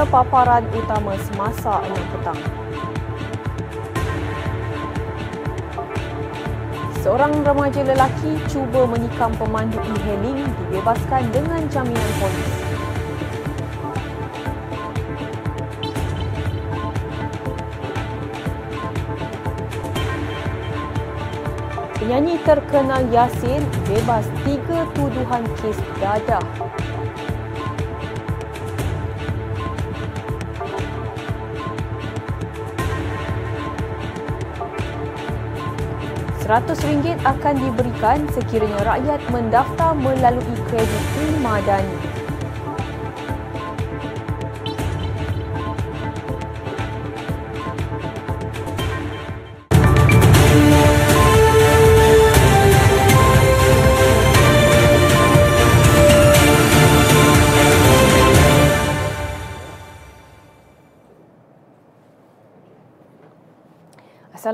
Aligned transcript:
antara 0.00 0.24
paparan 0.24 0.64
utama 0.72 1.12
semasa 1.28 1.84
6 1.84 1.92
petang. 2.08 2.40
Seorang 7.04 7.44
remaja 7.44 7.84
lelaki 7.84 8.40
cuba 8.48 8.88
menikam 8.88 9.28
pemandu 9.36 9.76
e-hailing 9.76 10.48
dibebaskan 10.72 11.28
dengan 11.36 11.60
jaminan 11.68 12.12
polis. 12.16 12.52
Penyanyi 22.00 22.40
terkenal 22.48 23.04
Yasin 23.12 23.60
bebas 23.84 24.24
tiga 24.48 24.88
tuduhan 24.96 25.44
kes 25.60 25.76
dadah. 26.00 26.79
RM100 36.50 37.22
akan 37.22 37.54
diberikan 37.62 38.26
sekiranya 38.34 38.82
rakyat 38.82 39.22
mendaftar 39.30 39.94
melalui 39.94 40.58
kredit 40.66 41.04
e-madani. 41.22 42.09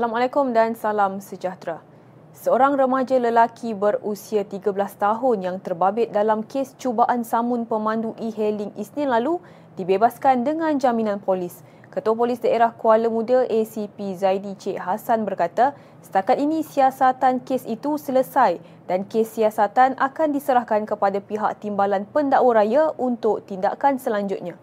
Assalamualaikum 0.07 0.55
dan 0.55 0.71
salam 0.71 1.19
sejahtera. 1.19 1.83
Seorang 2.31 2.79
remaja 2.79 3.19
lelaki 3.19 3.75
berusia 3.75 4.47
13 4.47 4.71
tahun 4.95 5.37
yang 5.43 5.57
terbabit 5.59 6.15
dalam 6.15 6.47
kes 6.47 6.79
cubaan 6.79 7.27
samun 7.27 7.67
pemandu 7.67 8.15
e-hailing 8.15 8.71
Isnin 8.79 9.11
lalu 9.11 9.43
dibebaskan 9.75 10.47
dengan 10.47 10.79
jaminan 10.79 11.19
polis. 11.19 11.59
Ketua 11.91 12.15
Polis 12.15 12.39
Daerah 12.39 12.71
Kuala 12.71 13.11
Muda 13.11 13.51
ACP 13.51 14.15
Zaidi 14.15 14.55
Cik 14.55 14.79
Hassan 14.79 15.27
berkata, 15.27 15.75
setakat 15.99 16.39
ini 16.39 16.63
siasatan 16.63 17.43
kes 17.43 17.67
itu 17.67 17.99
selesai 17.99 18.63
dan 18.87 19.03
kes 19.03 19.35
siasatan 19.35 19.99
akan 19.99 20.31
diserahkan 20.31 20.87
kepada 20.87 21.19
pihak 21.19 21.59
timbalan 21.59 22.07
pendakwa 22.07 22.63
raya 22.63 22.95
untuk 22.95 23.43
tindakan 23.43 23.99
selanjutnya. 23.99 24.55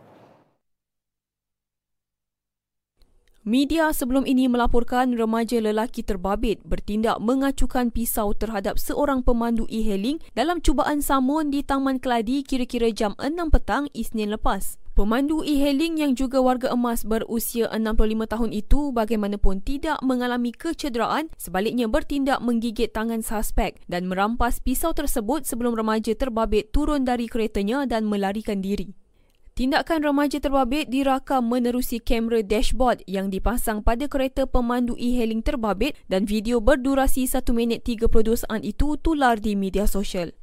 Media 3.44 3.93
sebelum 3.93 4.25
ini 4.25 4.49
melaporkan 4.49 5.12
remaja 5.21 5.60
lelaki 5.60 6.00
terbabit 6.00 6.65
bertindak 6.65 7.21
mengacukan 7.21 7.93
pisau 7.93 8.32
terhadap 8.32 8.81
seorang 8.81 9.21
pemandu 9.21 9.69
e-hailing 9.69 10.16
dalam 10.32 10.65
cubaan 10.65 11.05
samun 11.05 11.53
di 11.53 11.60
Taman 11.60 12.00
Keladi 12.00 12.41
kira-kira 12.41 12.88
jam 12.88 13.12
6 13.21 13.37
petang 13.53 13.93
Isnin 13.93 14.33
lepas. 14.33 14.81
Pemandu 14.97 15.44
e-hailing 15.44 16.00
yang 16.00 16.16
juga 16.16 16.41
warga 16.41 16.72
emas 16.72 17.04
berusia 17.04 17.69
65 17.69 18.33
tahun 18.33 18.50
itu 18.56 18.81
bagaimanapun 18.97 19.60
tidak 19.60 20.00
mengalami 20.00 20.49
kecederaan 20.49 21.28
sebaliknya 21.37 21.84
bertindak 21.84 22.41
menggigit 22.41 22.97
tangan 22.97 23.21
suspek 23.21 23.77
dan 23.93 24.09
merampas 24.09 24.56
pisau 24.65 24.97
tersebut 24.97 25.44
sebelum 25.44 25.77
remaja 25.77 26.16
terbabit 26.16 26.72
turun 26.72 27.04
dari 27.04 27.28
keretanya 27.28 27.84
dan 27.84 28.09
melarikan 28.09 28.65
diri. 28.65 29.03
Tindakan 29.54 30.03
remaja 30.03 30.42
terbabit 30.42 30.91
dirakam 30.91 31.47
menerusi 31.47 32.03
kamera 32.03 32.42
dashboard 32.42 33.06
yang 33.06 33.31
dipasang 33.31 33.87
pada 33.87 34.10
kereta 34.10 34.50
pemandu 34.50 34.98
e-hailing 34.98 35.47
terbabit 35.47 35.94
dan 36.10 36.26
video 36.26 36.59
berdurasi 36.59 37.22
1 37.22 37.38
minit 37.54 37.87
32 37.87 38.42
saat 38.42 38.66
itu 38.66 38.98
tular 38.98 39.38
di 39.38 39.54
media 39.54 39.87
sosial. 39.87 40.34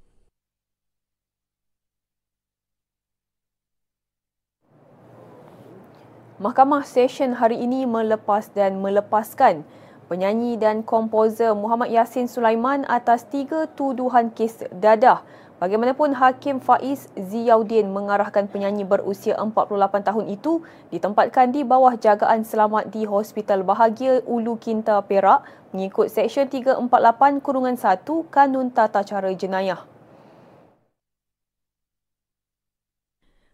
Mahkamah 6.39 6.87
Session 6.87 7.35
hari 7.35 7.59
ini 7.59 7.83
melepas 7.83 8.47
dan 8.55 8.79
melepaskan 8.79 9.67
penyanyi 10.07 10.55
dan 10.55 10.87
komposer 10.87 11.51
Muhammad 11.51 11.91
Yassin 11.91 12.31
Sulaiman 12.31 12.87
atas 12.87 13.27
tiga 13.27 13.67
tuduhan 13.75 14.31
kes 14.31 14.71
dadah 14.71 15.19
Bagaimanapun 15.61 16.17
Hakim 16.17 16.57
Faiz 16.57 17.05
Ziyaudin 17.13 17.93
mengarahkan 17.93 18.49
penyanyi 18.49 18.81
berusia 18.81 19.37
48 19.37 19.77
tahun 20.01 20.25
itu 20.33 20.65
ditempatkan 20.89 21.53
di 21.53 21.61
bawah 21.61 21.93
jagaan 22.01 22.41
selamat 22.41 22.89
di 22.89 23.05
Hospital 23.05 23.61
Bahagia 23.61 24.25
Ulu 24.25 24.57
Kinta 24.57 24.97
Perak 25.05 25.45
mengikut 25.69 26.09
Seksyen 26.09 26.49
348 26.49 27.45
Kurungan 27.45 27.77
1 27.77 28.01
Kanun 28.33 28.73
Tata 28.73 29.05
Cara 29.05 29.29
Jenayah. 29.37 29.85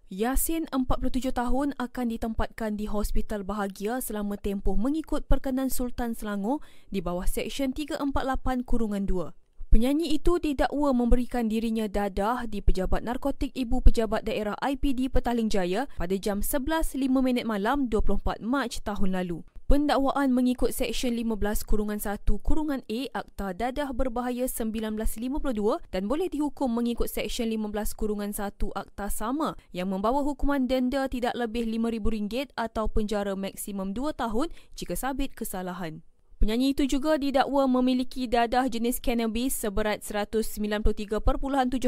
Yasin, 0.07 0.72
47 0.72 1.35
tahun, 1.35 1.75
akan 1.75 2.06
ditempatkan 2.07 2.79
di 2.79 2.88
Hospital 2.88 3.44
Bahagia 3.44 4.00
selama 4.00 4.39
tempoh 4.39 4.79
mengikut 4.79 5.28
perkenan 5.28 5.68
Sultan 5.68 6.16
Selangor 6.16 6.63
di 6.88 7.03
bawah 7.03 7.28
Seksyen 7.28 7.75
348 7.75 8.63
Kurungan 8.63 9.03
2. 9.03 9.47
Penyanyi 9.68 10.16
itu 10.16 10.40
didakwa 10.40 10.96
memberikan 10.96 11.52
dirinya 11.52 11.92
dadah 11.92 12.48
di 12.48 12.64
Pejabat 12.64 13.04
Narkotik 13.04 13.52
Ibu 13.52 13.84
Pejabat 13.84 14.24
Daerah 14.24 14.56
IPD 14.64 15.12
Petaling 15.12 15.52
Jaya 15.52 15.92
pada 16.00 16.16
jam 16.16 16.40
11.05 16.40 16.96
minit 17.19 17.44
malam 17.44 17.92
24 17.92 18.40
Mac 18.40 18.80
tahun 18.88 19.12
lalu. 19.12 19.44
Pendakwaan 19.68 20.31
mengikut 20.31 20.72
Seksyen 20.72 21.19
15 21.19 21.68
Kurungan 21.68 22.00
1 22.00 22.24
Kurungan 22.24 22.80
A 22.88 23.02
Akta 23.12 23.52
Dadah 23.52 23.92
Berbahaya 23.92 24.48
1952 24.48 25.52
dan 25.92 26.08
boleh 26.08 26.31
dihukum 26.31 26.72
mengikut 26.72 27.12
Seksyen 27.12 27.52
15 27.52 27.92
Kurungan 28.00 28.31
1 28.31 28.56
Akta 28.72 29.12
Sama 29.12 29.60
yang 29.75 29.92
membawa 29.92 30.24
hukuman 30.24 30.72
denda 30.72 31.12
tidak 31.12 31.36
lebih 31.36 31.68
RM5,000 31.68 32.56
atau 32.56 32.88
penjara 32.88 33.36
maksimum 33.36 33.92
2 33.92 34.16
tahun 34.16 34.48
jika 34.80 34.96
sabit 34.96 35.36
kesalahan. 35.36 36.08
Penyanyi 36.38 36.78
itu 36.78 36.86
juga 36.86 37.18
didakwa 37.18 37.66
memiliki 37.66 38.30
dadah 38.30 38.69
jenis 38.69 39.01
cannabis 39.01 39.57
seberat 39.57 40.06
193.7 40.06 41.18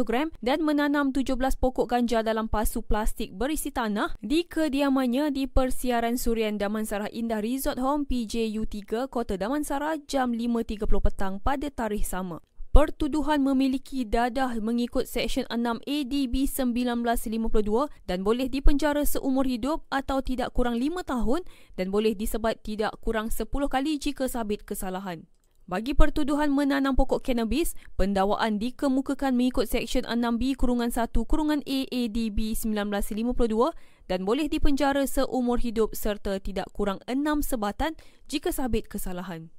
gram 0.01 0.33
dan 0.41 0.65
menanam 0.65 1.13
17 1.13 1.37
pokok 1.37 1.85
ganja 1.85 2.25
dalam 2.25 2.49
pasu 2.49 2.81
plastik 2.81 3.29
berisi 3.37 3.69
tanah 3.69 4.17
di 4.25 4.49
kediamannya 4.49 5.29
di 5.29 5.45
Persiaran 5.45 6.17
Surian 6.17 6.57
Damansara 6.57 7.13
Indah 7.13 7.45
Resort 7.45 7.77
Home 7.77 8.09
PJU3 8.09 9.05
Kota 9.05 9.37
Damansara 9.37 10.01
jam 10.09 10.33
5.30 10.33 10.81
petang 10.97 11.37
pada 11.37 11.69
tarikh 11.69 12.09
sama. 12.09 12.41
Pertuduhan 12.69 13.41
memiliki 13.41 14.05
dadah 14.05 14.53
mengikut 14.61 15.09
Seksyen 15.09 15.49
6 15.49 15.81
ADB 15.89 16.45
1952 16.45 17.89
dan 18.05 18.21
boleh 18.21 18.45
dipenjara 18.45 19.09
seumur 19.09 19.49
hidup 19.49 19.89
atau 19.89 20.21
tidak 20.21 20.53
kurang 20.53 20.77
5 20.77 21.01
tahun 21.01 21.41
dan 21.81 21.89
boleh 21.89 22.13
disebat 22.13 22.61
tidak 22.61 22.93
kurang 23.01 23.33
10 23.33 23.49
kali 23.49 23.97
jika 23.97 24.29
sabit 24.29 24.69
kesalahan. 24.69 25.25
Bagi 25.65 25.97
pertuduhan 25.97 26.53
menanam 26.53 26.93
pokok 26.93 27.25
cannabis, 27.25 27.73
pendawaan 27.97 28.61
dikemukakan 28.61 29.33
mengikut 29.33 29.65
Seksyen 29.65 30.05
6B 30.05 30.53
Kurungan 30.53 30.93
1 30.93 31.09
Kurungan 31.25 31.65
A 31.65 31.79
ADB 31.89 32.53
1952 32.53 33.73
dan 34.05 34.29
boleh 34.29 34.45
dipenjara 34.45 35.09
seumur 35.09 35.57
hidup 35.57 35.97
serta 35.97 36.37
tidak 36.37 36.69
kurang 36.69 37.01
6 37.09 37.17
sebatan 37.49 37.97
jika 38.29 38.53
sabit 38.53 38.85
kesalahan. 38.85 39.49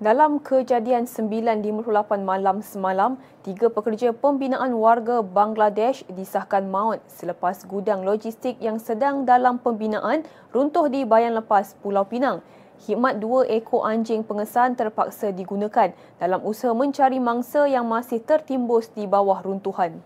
Dalam 0.00 0.40
kejadian 0.40 1.04
9.58 1.04 1.84
malam 2.24 2.64
semalam, 2.64 3.20
tiga 3.44 3.68
pekerja 3.68 4.16
pembinaan 4.16 4.72
warga 4.72 5.20
Bangladesh 5.20 6.08
disahkan 6.08 6.72
maut 6.72 7.04
selepas 7.04 7.68
gudang 7.68 8.00
logistik 8.00 8.56
yang 8.64 8.80
sedang 8.80 9.28
dalam 9.28 9.60
pembinaan 9.60 10.24
runtuh 10.56 10.88
di 10.88 11.04
Bayan 11.04 11.36
Lepas, 11.36 11.76
Pulau 11.84 12.08
Pinang. 12.08 12.40
Hikmat 12.88 13.20
dua 13.20 13.44
ekor 13.52 13.84
anjing 13.84 14.24
pengesan 14.24 14.72
terpaksa 14.72 15.36
digunakan 15.36 15.92
dalam 16.16 16.40
usaha 16.48 16.72
mencari 16.72 17.20
mangsa 17.20 17.68
yang 17.68 17.84
masih 17.84 18.24
tertimbus 18.24 18.88
di 18.96 19.04
bawah 19.04 19.44
runtuhan. 19.44 20.00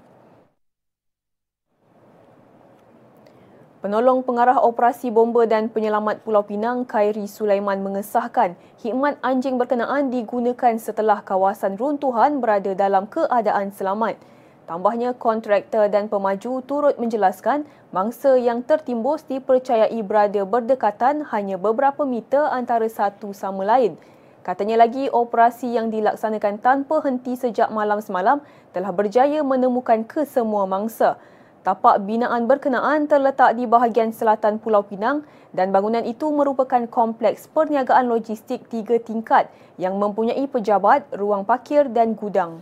Penolong 3.85 4.25
Pengarah 4.25 4.65
Operasi 4.65 5.13
Bomba 5.13 5.45
dan 5.45 5.69
Penyelamat 5.69 6.25
Pulau 6.25 6.41
Pinang, 6.41 6.89
Khairi 6.89 7.29
Sulaiman 7.29 7.85
mengesahkan 7.85 8.57
hikmat 8.81 9.21
anjing 9.21 9.61
berkenaan 9.61 10.09
digunakan 10.09 10.73
setelah 10.81 11.21
kawasan 11.21 11.77
runtuhan 11.77 12.41
berada 12.41 12.73
dalam 12.73 13.05
keadaan 13.05 13.77
selamat. 13.77 14.17
Tambahnya, 14.65 15.13
kontraktor 15.13 15.93
dan 15.93 16.09
pemaju 16.09 16.65
turut 16.65 16.97
menjelaskan 16.97 17.69
mangsa 17.93 18.41
yang 18.41 18.65
tertimbus 18.65 19.21
dipercayai 19.29 20.01
berada 20.01 20.49
berdekatan 20.49 21.21
hanya 21.29 21.61
beberapa 21.61 22.09
meter 22.09 22.41
antara 22.57 22.89
satu 22.89 23.37
sama 23.37 23.69
lain. 23.69 24.01
Katanya 24.41 24.81
lagi 24.81 25.13
operasi 25.13 25.77
yang 25.77 25.93
dilaksanakan 25.93 26.57
tanpa 26.57 27.05
henti 27.05 27.37
sejak 27.37 27.69
malam 27.69 28.01
semalam 28.01 28.41
telah 28.73 28.97
berjaya 28.97 29.45
menemukan 29.45 30.09
kesemua 30.09 30.65
mangsa. 30.65 31.21
Tapak 31.65 32.05
binaan 32.05 32.45
berkenaan 32.45 33.09
terletak 33.09 33.57
di 33.57 33.65
bahagian 33.65 34.13
selatan 34.13 34.61
Pulau 34.61 34.85
Pinang 34.85 35.25
dan 35.57 35.73
bangunan 35.73 36.05
itu 36.05 36.29
merupakan 36.29 36.85
kompleks 36.85 37.49
perniagaan 37.49 38.05
logistik 38.05 38.69
tiga 38.69 39.01
tingkat 39.01 39.49
yang 39.81 39.97
mempunyai 39.97 40.45
pejabat, 40.45 41.09
ruang 41.17 41.49
parkir 41.49 41.89
dan 41.89 42.13
gudang. 42.13 42.61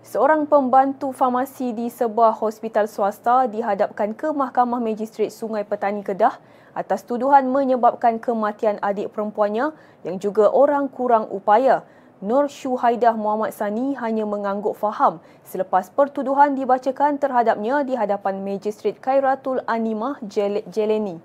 Seorang 0.00 0.48
pembantu 0.48 1.12
farmasi 1.12 1.76
di 1.76 1.92
sebuah 1.92 2.40
hospital 2.40 2.88
swasta 2.88 3.52
dihadapkan 3.52 4.16
ke 4.16 4.32
Mahkamah 4.32 4.80
Magistrate 4.80 5.32
Sungai 5.32 5.68
Petani 5.68 6.00
Kedah 6.00 6.40
atas 6.72 7.04
tuduhan 7.04 7.52
menyebabkan 7.52 8.16
kematian 8.16 8.80
adik 8.80 9.12
perempuannya 9.12 9.76
yang 10.08 10.16
juga 10.16 10.48
orang 10.48 10.88
kurang 10.88 11.28
upaya. 11.28 11.84
Nur 12.22 12.46
Syuhaidah 12.46 13.18
Muhammad 13.18 13.50
Sani 13.50 13.98
hanya 13.98 14.22
mengangguk 14.22 14.78
faham 14.78 15.18
selepas 15.42 15.90
pertuduhan 15.90 16.54
dibacakan 16.54 17.18
terhadapnya 17.18 17.82
di 17.82 17.98
hadapan 17.98 18.46
Magistrate 18.46 19.02
Khairatul 19.02 19.58
Animah 19.66 20.22
Jeleni. 20.70 21.18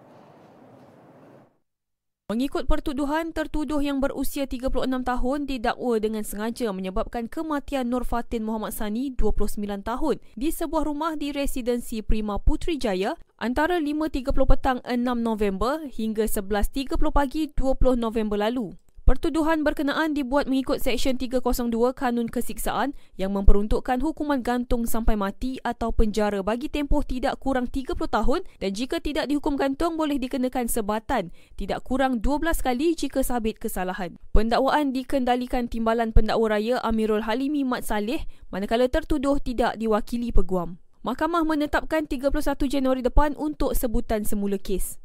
Mengikut 2.28 2.68
pertuduhan, 2.68 3.32
tertuduh 3.32 3.80
yang 3.80 4.04
berusia 4.04 4.50
36 4.50 4.74
tahun 4.84 5.40
didakwa 5.48 5.96
dengan 6.02 6.26
sengaja 6.26 6.74
menyebabkan 6.76 7.32
kematian 7.32 7.88
Nur 7.88 8.04
Fatin 8.04 8.44
Muhammad 8.44 8.74
Sani, 8.74 9.14
29 9.16 9.64
tahun, 9.86 10.20
di 10.36 10.50
sebuah 10.52 10.92
rumah 10.92 11.16
di 11.16 11.32
residensi 11.32 12.04
Prima 12.04 12.36
Putri 12.36 12.76
Jaya 12.76 13.16
antara 13.40 13.80
5.30 13.80 14.34
petang 14.44 14.84
6 14.84 14.98
November 15.16 15.88
hingga 15.88 16.28
11.30 16.28 17.00
pagi 17.14 17.48
20 17.54 17.96
November 17.96 18.36
lalu. 18.50 18.87
Pertuduhan 19.08 19.64
berkenaan 19.64 20.12
dibuat 20.12 20.52
mengikut 20.52 20.84
Seksyen 20.84 21.16
302 21.16 21.72
Kanun 21.96 22.28
Kesiksaan 22.28 22.92
yang 23.16 23.32
memperuntukkan 23.40 24.04
hukuman 24.04 24.44
gantung 24.44 24.84
sampai 24.84 25.16
mati 25.16 25.64
atau 25.64 25.96
penjara 25.96 26.44
bagi 26.44 26.68
tempoh 26.68 27.08
tidak 27.08 27.40
kurang 27.40 27.72
30 27.72 27.96
tahun 27.96 28.44
dan 28.60 28.76
jika 28.76 29.00
tidak 29.00 29.32
dihukum 29.32 29.56
gantung 29.56 29.96
boleh 29.96 30.20
dikenakan 30.20 30.68
sebatan 30.68 31.32
tidak 31.56 31.88
kurang 31.88 32.20
12 32.20 32.60
kali 32.60 33.00
jika 33.00 33.24
sabit 33.24 33.64
kesalahan. 33.64 34.20
Pendakwaan 34.36 34.92
dikendalikan 34.92 35.72
Timbalan 35.72 36.12
Pendakwa 36.12 36.60
Raya 36.60 36.84
Amirul 36.84 37.24
Halimi 37.24 37.64
Mat 37.64 37.88
Saleh 37.88 38.28
manakala 38.52 38.92
tertuduh 38.92 39.40
tidak 39.40 39.80
diwakili 39.80 40.36
peguam. 40.36 40.84
Mahkamah 41.08 41.48
menetapkan 41.48 42.12
31 42.12 42.28
Januari 42.68 43.00
depan 43.00 43.40
untuk 43.40 43.72
sebutan 43.72 44.28
semula 44.28 44.60
kes. 44.60 45.00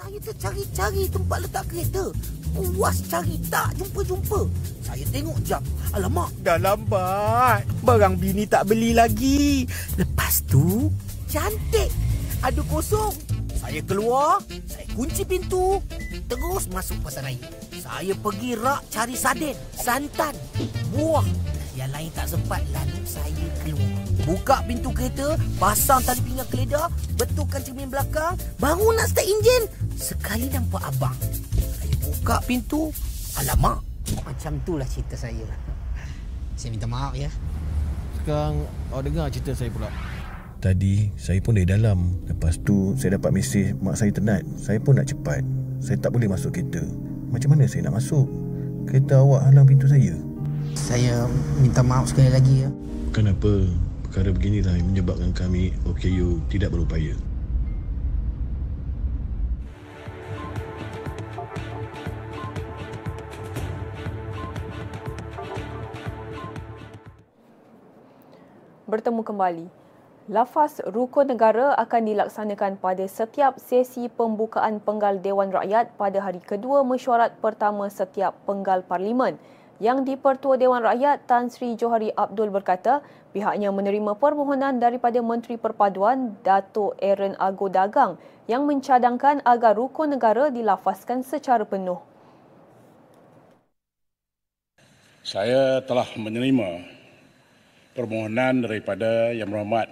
Saya 0.00 0.16
tercari-cari 0.16 1.12
tempat 1.12 1.38
letak 1.44 1.64
kereta. 1.68 2.08
Puas 2.56 3.04
cari 3.04 3.36
tak 3.52 3.76
jumpa-jumpa. 3.76 4.48
Saya 4.80 5.04
tengok 5.12 5.36
jam. 5.44 5.60
Alamak, 5.92 6.32
dah 6.40 6.56
lambat. 6.56 7.68
Barang 7.84 8.16
bini 8.16 8.48
tak 8.48 8.72
beli 8.72 8.96
lagi. 8.96 9.68
Lepas 10.00 10.40
tu, 10.48 10.88
cantik. 11.28 11.92
Ada 12.40 12.64
kosong. 12.72 13.12
Saya 13.60 13.84
keluar, 13.84 14.40
saya 14.64 14.88
kunci 14.96 15.20
pintu. 15.20 15.84
Terus 16.32 16.64
masuk 16.72 16.96
pasar 17.04 17.28
raya. 17.28 17.44
Saya 17.76 18.16
pergi 18.16 18.56
rak 18.56 18.80
cari 18.88 19.12
sarden, 19.12 19.52
santan, 19.76 20.32
buah. 20.96 21.28
Yang 21.76 21.90
lain 21.92 22.10
tak 22.16 22.26
sempat, 22.32 22.64
lalu 22.72 23.04
saya 23.04 23.46
keluar. 23.68 23.99
Buka 24.26 24.62
pintu 24.66 24.90
kereta, 24.92 25.38
pasang 25.56 26.02
tali 26.04 26.20
pinggang 26.22 26.48
keledar, 26.50 26.86
betulkan 27.16 27.60
cermin 27.62 27.88
belakang, 27.88 28.34
baru 28.60 28.94
nak 28.94 29.10
start 29.10 29.26
enjin. 29.26 29.62
Sekali 29.96 30.46
nampak 30.50 30.82
abang. 30.86 31.16
Saya 31.78 31.94
buka 32.02 32.36
pintu, 32.44 32.90
alamak. 33.38 33.80
Macam 34.26 34.58
itulah 34.58 34.86
cerita 34.86 35.14
saya. 35.14 35.46
Saya 36.58 36.70
minta 36.74 36.90
maaf 36.90 37.14
ya. 37.14 37.30
Sekarang 38.20 38.68
awak 38.92 39.02
dengar 39.08 39.26
cerita 39.32 39.56
saya 39.56 39.72
pula. 39.72 39.88
Tadi 40.60 41.08
saya 41.16 41.40
pun 41.40 41.56
dari 41.56 41.64
dalam. 41.64 42.20
Lepas 42.28 42.60
tu 42.60 42.92
saya 43.00 43.16
dapat 43.16 43.32
mesej 43.32 43.72
mak 43.80 43.96
saya 43.96 44.12
tenat. 44.12 44.44
Saya 44.60 44.76
pun 44.76 45.00
nak 45.00 45.08
cepat. 45.08 45.40
Saya 45.80 45.96
tak 45.96 46.12
boleh 46.12 46.28
masuk 46.28 46.52
kereta. 46.52 46.84
Macam 47.32 47.56
mana 47.56 47.64
saya 47.64 47.88
nak 47.88 47.96
masuk? 47.96 48.28
Kereta 48.84 49.24
awak 49.24 49.48
halang 49.48 49.64
pintu 49.64 49.88
saya. 49.88 50.12
Saya 50.76 51.24
minta 51.64 51.80
maaf 51.80 52.12
sekali 52.12 52.28
lagi 52.28 52.68
ya. 52.68 52.70
Kenapa? 53.16 53.64
Perkara 54.10 54.34
beginilah 54.34 54.74
yang 54.74 54.90
menyebabkan 54.90 55.30
kami 55.30 55.70
OKU 55.86 56.42
tidak 56.50 56.74
berupaya. 56.74 57.14
Bertemu 68.90 69.22
kembali. 69.22 69.66
Lafaz 70.26 70.82
rukun 70.90 71.30
negara 71.30 71.78
akan 71.78 72.10
dilaksanakan 72.10 72.82
pada 72.82 73.06
setiap 73.06 73.62
sesi 73.62 74.10
pembukaan 74.10 74.82
penggal 74.82 75.22
Dewan 75.22 75.54
Rakyat 75.54 75.94
pada 75.94 76.18
hari 76.18 76.42
kedua 76.42 76.82
mesyuarat 76.82 77.38
pertama 77.38 77.86
setiap 77.86 78.34
penggal 78.42 78.82
Parlimen. 78.82 79.38
Yang 79.80 80.12
di-Pertua 80.12 80.60
Dewan 80.60 80.84
Rakyat 80.84 81.24
Tan 81.24 81.48
Sri 81.48 81.72
Johari 81.72 82.12
Abdul 82.12 82.52
berkata 82.52 83.00
pihaknya 83.30 83.70
menerima 83.70 84.18
permohonan 84.18 84.82
daripada 84.82 85.22
Menteri 85.22 85.54
Perpaduan 85.54 86.34
Dato' 86.42 86.98
Aaron 86.98 87.38
Ago 87.38 87.70
Dagang 87.70 88.18
yang 88.50 88.66
mencadangkan 88.66 89.42
agar 89.46 89.78
rukun 89.78 90.18
negara 90.18 90.50
dilafazkan 90.50 91.22
secara 91.22 91.62
penuh. 91.62 92.02
Saya 95.22 95.78
telah 95.86 96.08
menerima 96.18 96.82
permohonan 97.94 98.66
daripada 98.66 99.30
Yang 99.30 99.48
Berhormat 99.54 99.88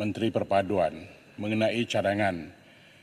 Menteri 0.00 0.32
Perpaduan 0.32 1.04
mengenai 1.36 1.84
cadangan 1.84 2.48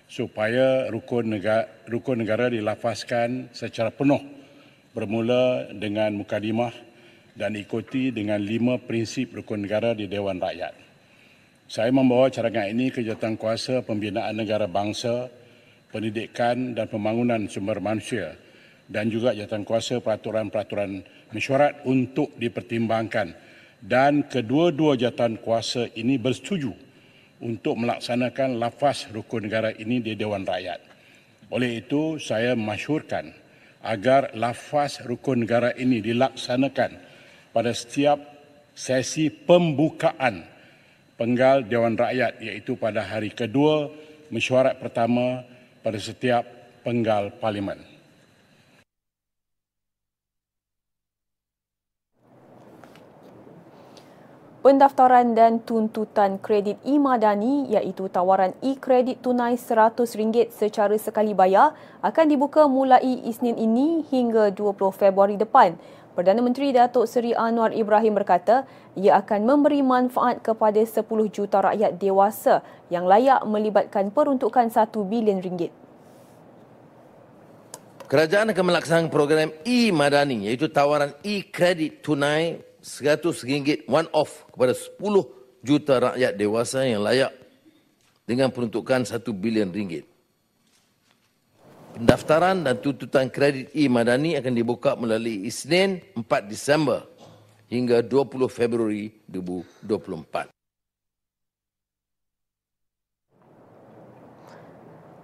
supaya 0.10 0.90
rukun 0.90 1.38
negara, 1.38 1.70
rukun 1.86 2.26
negara 2.26 2.50
dilafazkan 2.50 3.54
secara 3.54 3.94
penuh 3.94 4.18
bermula 4.98 5.70
dengan 5.78 6.18
mukadimah 6.18 6.74
dan 7.40 7.56
ikuti 7.56 8.12
dengan 8.12 8.44
lima 8.44 8.76
prinsip 8.76 9.32
rukun 9.32 9.64
negara 9.64 9.96
di 9.96 10.12
Dewan 10.12 10.44
Rakyat. 10.44 10.76
Saya 11.72 11.88
membawa 11.96 12.28
cadangan 12.28 12.68
ini 12.68 12.92
ke 12.92 13.00
Jawatankuasa 13.00 13.88
Pembinaan 13.88 14.36
Negara 14.36 14.68
Bangsa, 14.68 15.32
Pendidikan 15.88 16.76
dan 16.76 16.92
Pembangunan 16.92 17.48
Sumber 17.48 17.80
Manusia 17.80 18.36
dan 18.92 19.08
juga 19.08 19.32
Jawatankuasa 19.32 20.04
Peraturan-Peraturan 20.04 21.00
Mesyuarat 21.32 21.88
untuk 21.88 22.36
dipertimbangkan 22.36 23.32
dan 23.80 24.28
kedua-dua 24.28 25.00
jawatankuasa 25.00 25.96
ini 25.96 26.20
bersetuju 26.20 26.76
untuk 27.40 27.80
melaksanakan 27.80 28.60
lafaz 28.60 29.08
rukun 29.16 29.48
negara 29.48 29.72
ini 29.72 30.04
di 30.04 30.20
Dewan 30.20 30.44
Rakyat. 30.44 30.84
Oleh 31.56 31.80
itu, 31.80 32.20
saya 32.20 32.58
masyurkan 32.60 33.32
agar 33.80 34.36
lafaz 34.36 35.00
rukun 35.08 35.48
negara 35.48 35.72
ini 35.80 36.04
dilaksanakan 36.04 37.09
pada 37.50 37.74
setiap 37.74 38.20
sesi 38.78 39.28
pembukaan 39.34 40.46
penggal 41.20 41.68
Dewan 41.68 42.00
Rakyat 42.00 42.40
iaitu 42.40 42.80
pada 42.80 43.04
hari 43.04 43.34
kedua 43.34 43.92
mesyuarat 44.32 44.80
pertama 44.80 45.44
pada 45.84 46.00
setiap 46.00 46.48
penggal 46.86 47.36
parlimen. 47.42 48.00
Pendaftaran 54.60 55.40
dan 55.40 55.64
tuntutan 55.64 56.36
kredit 56.36 56.84
e-Madani 56.84 57.72
iaitu 57.72 58.12
tawaran 58.12 58.52
e-kredit 58.60 59.24
tunai 59.24 59.56
RM100 59.56 60.52
secara 60.52 60.94
sekali 61.00 61.32
bayar 61.32 61.72
akan 62.04 62.26
dibuka 62.28 62.68
mulai 62.68 63.24
Isnin 63.24 63.56
ini 63.56 64.04
hingga 64.12 64.52
20 64.52 64.92
Februari 64.92 65.40
depan. 65.40 65.80
Perdana 66.20 66.44
Menteri 66.44 66.76
Datuk 66.76 67.08
Seri 67.08 67.32
Anwar 67.32 67.72
Ibrahim 67.72 68.20
berkata 68.20 68.68
ia 69.00 69.24
akan 69.24 69.40
memberi 69.48 69.80
manfaat 69.80 70.44
kepada 70.44 70.76
10 70.84 71.08
juta 71.32 71.64
rakyat 71.64 71.96
dewasa 71.96 72.60
yang 72.92 73.08
layak 73.08 73.40
melibatkan 73.48 74.12
peruntukan 74.12 74.68
1 74.68 74.92
bilion 75.08 75.40
ringgit. 75.40 75.72
Kerajaan 78.12 78.52
akan 78.52 78.66
melaksanakan 78.68 79.08
program 79.08 79.56
e-Madani 79.64 80.52
iaitu 80.52 80.68
tawaran 80.68 81.16
e-kredit 81.24 82.04
tunai 82.04 82.60
RM100 82.84 83.88
one 83.88 84.12
off 84.12 84.44
kepada 84.52 84.76
10 84.76 85.00
juta 85.64 86.04
rakyat 86.04 86.36
dewasa 86.36 86.84
yang 86.84 87.00
layak 87.00 87.32
dengan 88.28 88.52
peruntukan 88.52 89.08
1 89.08 89.24
bilion 89.40 89.72
ringgit. 89.72 90.04
Pendaftaran 92.00 92.64
dan 92.64 92.80
tuntutan 92.80 93.28
kredit 93.28 93.76
e-Madani 93.76 94.40
akan 94.40 94.56
dibuka 94.56 94.96
melalui 94.96 95.44
Isnin 95.44 96.00
4 96.16 96.48
Disember 96.48 97.04
hingga 97.68 98.00
20 98.00 98.48
Februari 98.48 99.20
2024. 99.28 100.48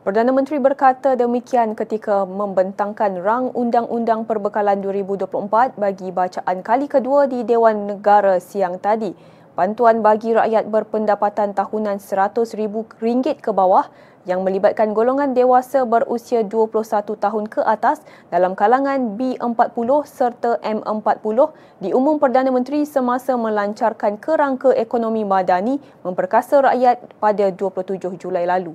Perdana 0.03 0.35
Menteri 0.35 0.59
berkata 0.59 1.15
demikian 1.15 1.79
ketika 1.79 2.27
membentangkan 2.27 3.23
rang 3.23 3.55
Undang-Undang 3.55 4.27
Perbekalan 4.27 4.83
2024 4.83 5.79
bagi 5.79 6.11
bacaan 6.11 6.59
kali 6.59 6.91
kedua 6.91 7.23
di 7.31 7.47
Dewan 7.47 7.87
Negara 7.87 8.35
siang 8.43 8.83
tadi. 8.83 9.15
Bantuan 9.55 10.03
bagi 10.03 10.35
rakyat 10.35 10.67
berpendapatan 10.67 11.55
tahunan 11.55 12.03
RM100,000 12.03 13.39
ke 13.39 13.55
bawah 13.55 13.87
yang 14.25 14.41
melibatkan 14.41 14.91
golongan 14.91 15.37
dewasa 15.37 15.85
berusia 15.85 16.41
21 16.41 17.15
tahun 17.17 17.45
ke 17.45 17.61
atas 17.61 18.01
dalam 18.33 18.57
kalangan 18.57 19.17
B40 19.17 19.89
serta 20.05 20.57
M40 20.65 21.37
diumum 21.85 22.17
Perdana 22.17 22.49
Menteri 22.49 22.83
semasa 22.83 23.37
melancarkan 23.37 24.17
kerangka 24.17 24.73
ekonomi 24.73 25.21
madani 25.21 25.77
memperkasa 26.01 26.61
rakyat 26.61 27.21
pada 27.21 27.53
27 27.53 28.17
Julai 28.17 28.49
lalu. 28.49 28.73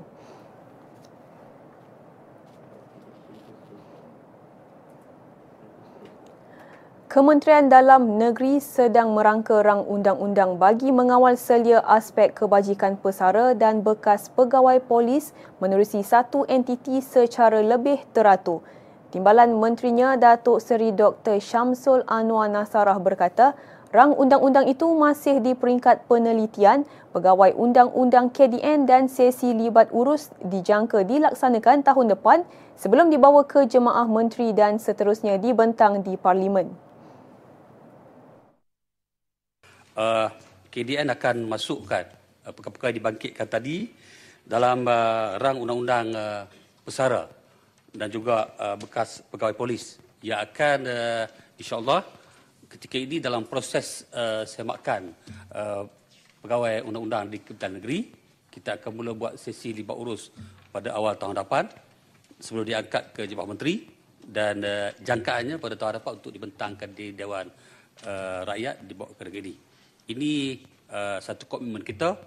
Kementerian 7.11 7.67
Dalam 7.67 8.23
Negeri 8.23 8.63
sedang 8.63 9.19
merangka 9.19 9.67
rang 9.67 9.83
undang-undang 9.83 10.63
bagi 10.63 10.95
mengawal 10.95 11.35
selia 11.35 11.83
aspek 11.83 12.31
kebajikan 12.31 12.95
pesara 12.95 13.51
dan 13.51 13.83
bekas 13.83 14.31
pegawai 14.31 14.79
polis 14.79 15.35
menerusi 15.59 16.07
satu 16.07 16.47
entiti 16.47 17.03
secara 17.03 17.67
lebih 17.67 17.99
teratur. 18.15 18.63
Timbalan 19.11 19.59
Menterinya 19.59 20.15
Datuk 20.15 20.63
Seri 20.63 20.95
Dr. 20.95 21.43
Syamsul 21.43 22.07
Anwar 22.07 22.47
Nasarah 22.47 23.03
berkata, 23.03 23.59
rang 23.91 24.15
undang-undang 24.15 24.71
itu 24.71 24.87
masih 24.95 25.43
di 25.43 25.59
peringkat 25.59 26.07
penelitian, 26.07 26.87
pegawai 27.11 27.59
undang-undang 27.59 28.31
KDN 28.31 28.87
dan 28.87 29.11
sesi 29.11 29.51
libat 29.51 29.91
urus 29.91 30.31
dijangka 30.47 31.03
dilaksanakan 31.03 31.83
tahun 31.83 32.15
depan 32.15 32.47
sebelum 32.79 33.11
dibawa 33.11 33.43
ke 33.43 33.67
jemaah 33.67 34.07
menteri 34.07 34.55
dan 34.55 34.79
seterusnya 34.79 35.43
dibentang 35.43 36.07
di 36.07 36.15
parlimen. 36.15 36.90
Uh, 39.97 40.29
KDN 40.71 41.11
akan 41.15 41.51
masukkan 41.51 42.05
uh, 42.47 42.53
perkara-perkara 42.55 42.93
dibangkitkan 42.95 43.47
tadi 43.51 43.91
dalam 44.45 44.87
uh, 44.87 45.39
rang 45.39 45.59
undang-undang 45.59 46.07
uh, 46.15 46.43
pesara 46.83 47.27
dan 47.91 48.09
juga 48.11 48.55
uh, 48.59 48.77
bekas 48.79 49.23
pegawai 49.31 49.55
polis. 49.55 49.99
Yang 50.21 50.41
akan 50.53 50.79
uh, 50.87 51.25
insya-Allah 51.57 52.01
ketika 52.71 52.97
ini 53.01 53.19
dalam 53.19 53.49
proses 53.51 54.07
uh, 54.15 54.47
semakan 54.47 55.11
uh, 55.55 55.83
pegawai 56.41 56.87
undang-undang 56.87 57.27
di 57.33 57.43
Kementerian 57.43 57.75
Negeri 57.83 58.01
kita 58.51 58.83
akan 58.83 58.91
mula 58.91 59.15
buat 59.15 59.35
sesi 59.39 59.71
libat 59.71 59.95
urus 59.95 60.35
pada 60.75 60.95
awal 60.95 61.15
tahun 61.15 61.39
depan 61.39 61.65
sebelum 62.39 62.67
diangkat 62.67 63.15
ke 63.15 63.23
Jabatan 63.27 63.55
Menteri 63.55 63.75
dan 64.23 64.63
uh, 64.63 64.91
jangkaannya 64.99 65.57
pada 65.59 65.75
tahun 65.79 66.03
depan 66.03 66.13
untuk 66.19 66.33
dibentangkan 66.35 66.91
di 66.95 67.15
Dewan 67.15 67.47
uh, 68.07 68.41
Rakyat 68.47 68.87
di 68.87 68.93
bawah 68.95 69.15
kerajaan 69.15 69.70
ini. 70.11 70.67
Uh, 70.91 71.23
satu 71.23 71.47
komitmen 71.47 71.87
kita 71.87 72.19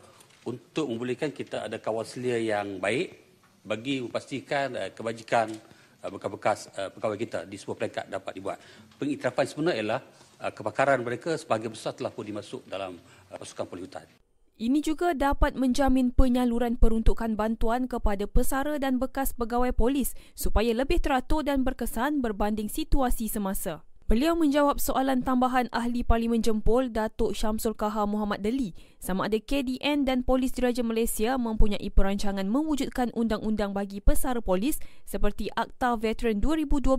untuk 0.48 0.88
membolehkan 0.88 1.36
kita 1.36 1.68
ada 1.68 1.84
kawal 1.84 2.08
selia 2.08 2.40
yang 2.40 2.80
baik 2.80 3.12
bagi 3.60 4.00
memastikan 4.00 4.72
uh, 4.72 4.88
kebajikan 4.96 5.52
uh, 6.00 6.08
bekas-bekas 6.08 6.72
uh, 6.80 6.88
pegawai 6.92 7.20
kita 7.20 7.40
di 7.44 7.60
sebuah 7.60 7.76
peringkat 7.76 8.06
dapat 8.08 8.32
dibuat. 8.40 8.58
Pengiktirafan 8.96 9.48
sebenar 9.52 9.76
ialah 9.76 10.00
uh, 10.40 10.52
kebakaran 10.56 11.04
mereka 11.04 11.36
sebagai 11.36 11.72
besar 11.72 11.92
telah 11.92 12.12
pun 12.12 12.24
dimasuk 12.24 12.64
dalam 12.68 12.96
uh, 13.32 13.36
pasukan 13.36 13.68
polis 13.68 13.84
hutan. 13.88 14.08
Ini 14.54 14.80
juga 14.86 15.18
dapat 15.18 15.58
menjamin 15.58 16.14
penyaluran 16.14 16.78
peruntukan 16.78 17.34
bantuan 17.34 17.90
kepada 17.90 18.30
pesara 18.30 18.78
dan 18.78 19.02
bekas 19.02 19.34
pegawai 19.34 19.74
polis 19.74 20.14
supaya 20.38 20.72
lebih 20.78 21.02
teratur 21.02 21.42
dan 21.42 21.66
berkesan 21.66 22.22
berbanding 22.22 22.70
situasi 22.70 23.28
semasa. 23.28 23.82
Beliau 24.14 24.38
menjawab 24.38 24.78
soalan 24.78 25.26
tambahan 25.26 25.74
ahli 25.74 26.06
Parlimen 26.06 26.46
Jempol 26.46 26.94
Datuk 26.94 27.34
Syamsul 27.34 27.74
Kaha 27.74 28.06
Muhammad 28.06 28.46
Deli 28.46 28.78
sama 29.02 29.26
ada 29.26 29.42
KDN 29.42 30.06
dan 30.06 30.22
Polis 30.22 30.54
Diraja 30.54 30.86
Malaysia 30.86 31.34
mempunyai 31.34 31.90
perancangan 31.90 32.46
mewujudkan 32.46 33.10
undang-undang 33.18 33.74
bagi 33.74 34.06
pesara 34.06 34.38
polis 34.38 34.78
seperti 35.02 35.50
Akta 35.58 35.98
Veteran 35.98 36.46
2012 36.46 36.94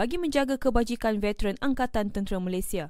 bagi 0.00 0.16
menjaga 0.16 0.56
kebajikan 0.56 1.20
veteran 1.20 1.60
Angkatan 1.60 2.08
Tentera 2.08 2.40
Malaysia. 2.40 2.88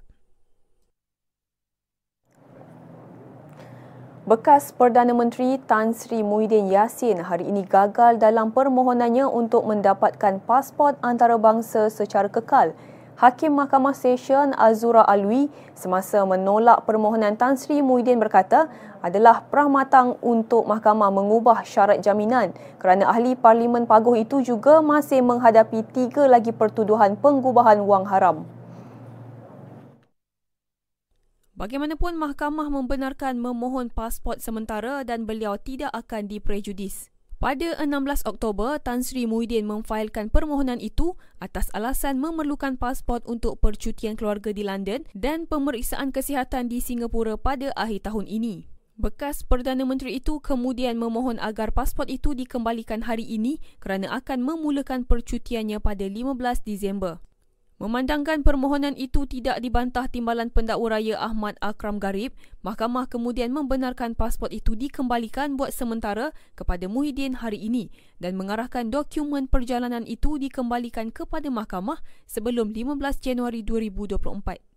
Bekas 4.30 4.70
Perdana 4.78 5.10
Menteri 5.10 5.58
Tan 5.66 5.90
Sri 5.90 6.22
Muhyiddin 6.22 6.70
Yassin 6.70 7.18
hari 7.18 7.50
ini 7.50 7.66
gagal 7.66 8.22
dalam 8.22 8.54
permohonannya 8.54 9.26
untuk 9.26 9.66
mendapatkan 9.66 10.38
pasport 10.46 10.94
antarabangsa 11.02 11.90
secara 11.90 12.30
kekal 12.30 12.70
Hakim 13.16 13.56
Mahkamah 13.56 13.96
Session 13.96 14.52
Azura 14.60 15.00
Alwi 15.00 15.48
semasa 15.72 16.20
menolak 16.28 16.84
permohonan 16.84 17.32
Tan 17.32 17.56
Sri 17.56 17.80
Muhyiddin 17.80 18.20
berkata 18.20 18.68
adalah 19.00 19.40
prahmatang 19.48 20.20
untuk 20.20 20.68
mahkamah 20.68 21.08
mengubah 21.08 21.64
syarat 21.64 22.04
jaminan 22.04 22.52
kerana 22.76 23.08
ahli 23.08 23.32
Parlimen 23.32 23.88
Paguh 23.88 24.20
itu 24.20 24.44
juga 24.44 24.84
masih 24.84 25.24
menghadapi 25.24 25.80
tiga 25.96 26.28
lagi 26.28 26.52
pertuduhan 26.52 27.16
pengubahan 27.16 27.80
wang 27.88 28.04
haram. 28.04 28.44
Bagaimanapun 31.56 32.20
mahkamah 32.20 32.68
membenarkan 32.68 33.40
memohon 33.40 33.88
pasport 33.88 34.44
sementara 34.44 35.08
dan 35.08 35.24
beliau 35.24 35.56
tidak 35.56 35.88
akan 35.96 36.28
diprejudis. 36.28 37.15
Pada 37.36 37.76
16 37.76 38.24
Oktober, 38.24 38.80
Tan 38.80 39.04
Sri 39.04 39.28
Muhyiddin 39.28 39.68
memfailkan 39.68 40.32
permohonan 40.32 40.80
itu 40.80 41.20
atas 41.36 41.68
alasan 41.76 42.16
memerlukan 42.16 42.80
pasport 42.80 43.20
untuk 43.28 43.60
percutian 43.60 44.16
keluarga 44.16 44.56
di 44.56 44.64
London 44.64 45.04
dan 45.12 45.44
pemeriksaan 45.44 46.16
kesihatan 46.16 46.72
di 46.72 46.80
Singapura 46.80 47.36
pada 47.36 47.76
akhir 47.76 48.08
tahun 48.08 48.24
ini. 48.24 48.72
Bekas 48.96 49.44
Perdana 49.44 49.84
Menteri 49.84 50.16
itu 50.16 50.40
kemudian 50.40 50.96
memohon 50.96 51.36
agar 51.36 51.76
pasport 51.76 52.08
itu 52.08 52.32
dikembalikan 52.32 53.04
hari 53.04 53.28
ini 53.28 53.60
kerana 53.84 54.16
akan 54.16 54.40
memulakan 54.40 55.04
percutiannya 55.04 55.76
pada 55.76 56.08
15 56.08 56.40
Disember. 56.64 57.20
Memandangkan 57.76 58.40
permohonan 58.40 58.96
itu 58.96 59.28
tidak 59.28 59.60
dibantah 59.60 60.08
Timbalan 60.08 60.48
Pendakwa 60.48 60.96
Raya 60.96 61.20
Ahmad 61.20 61.60
Akram 61.60 62.00
Garib, 62.00 62.32
mahkamah 62.64 63.04
kemudian 63.04 63.52
membenarkan 63.52 64.16
pasport 64.16 64.48
itu 64.48 64.72
dikembalikan 64.72 65.60
buat 65.60 65.76
sementara 65.76 66.32
kepada 66.56 66.88
Muhyiddin 66.88 67.36
hari 67.44 67.60
ini 67.60 67.92
dan 68.16 68.32
mengarahkan 68.40 68.88
dokumen 68.88 69.44
perjalanan 69.44 70.08
itu 70.08 70.40
dikembalikan 70.40 71.12
kepada 71.12 71.52
mahkamah 71.52 72.00
sebelum 72.24 72.72
15 72.72 72.96
Januari 73.20 73.60
2024. 73.60 74.75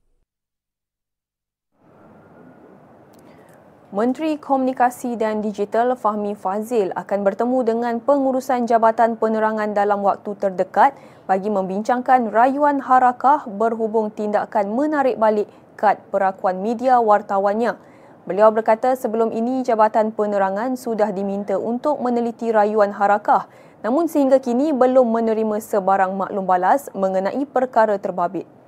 Menteri 3.89 4.38
Komunikasi 4.38 5.17
dan 5.17 5.41
Digital 5.41 5.98
Fahmi 5.98 6.38
Fazil 6.38 6.93
akan 6.93 7.25
bertemu 7.25 7.65
dengan 7.65 7.98
pengurusan 7.98 8.69
Jabatan 8.69 9.17
Penerangan 9.17 9.74
dalam 9.74 10.05
waktu 10.05 10.38
terdekat 10.38 10.93
bagi 11.25 11.50
membincangkan 11.50 12.29
rayuan 12.29 12.86
harakah 12.86 13.50
berhubung 13.50 14.13
tindakan 14.13 14.77
menarik 14.77 15.17
balik 15.17 15.50
kad 15.74 15.98
perakuan 16.13 16.62
media 16.62 17.01
wartawannya. 17.01 17.81
Beliau 18.29 18.53
berkata 18.53 18.93
sebelum 18.93 19.34
ini 19.34 19.65
Jabatan 19.65 20.13
Penerangan 20.13 20.77
sudah 20.77 21.10
diminta 21.10 21.58
untuk 21.58 21.98
meneliti 21.98 22.53
rayuan 22.53 22.93
harakah 22.93 23.50
namun 23.81 24.05
sehingga 24.05 24.38
kini 24.38 24.69
belum 24.69 25.10
menerima 25.10 25.58
sebarang 25.65 26.13
maklum 26.13 26.46
balas 26.46 26.93
mengenai 26.93 27.41
perkara 27.50 27.98
terbabit. 27.98 28.59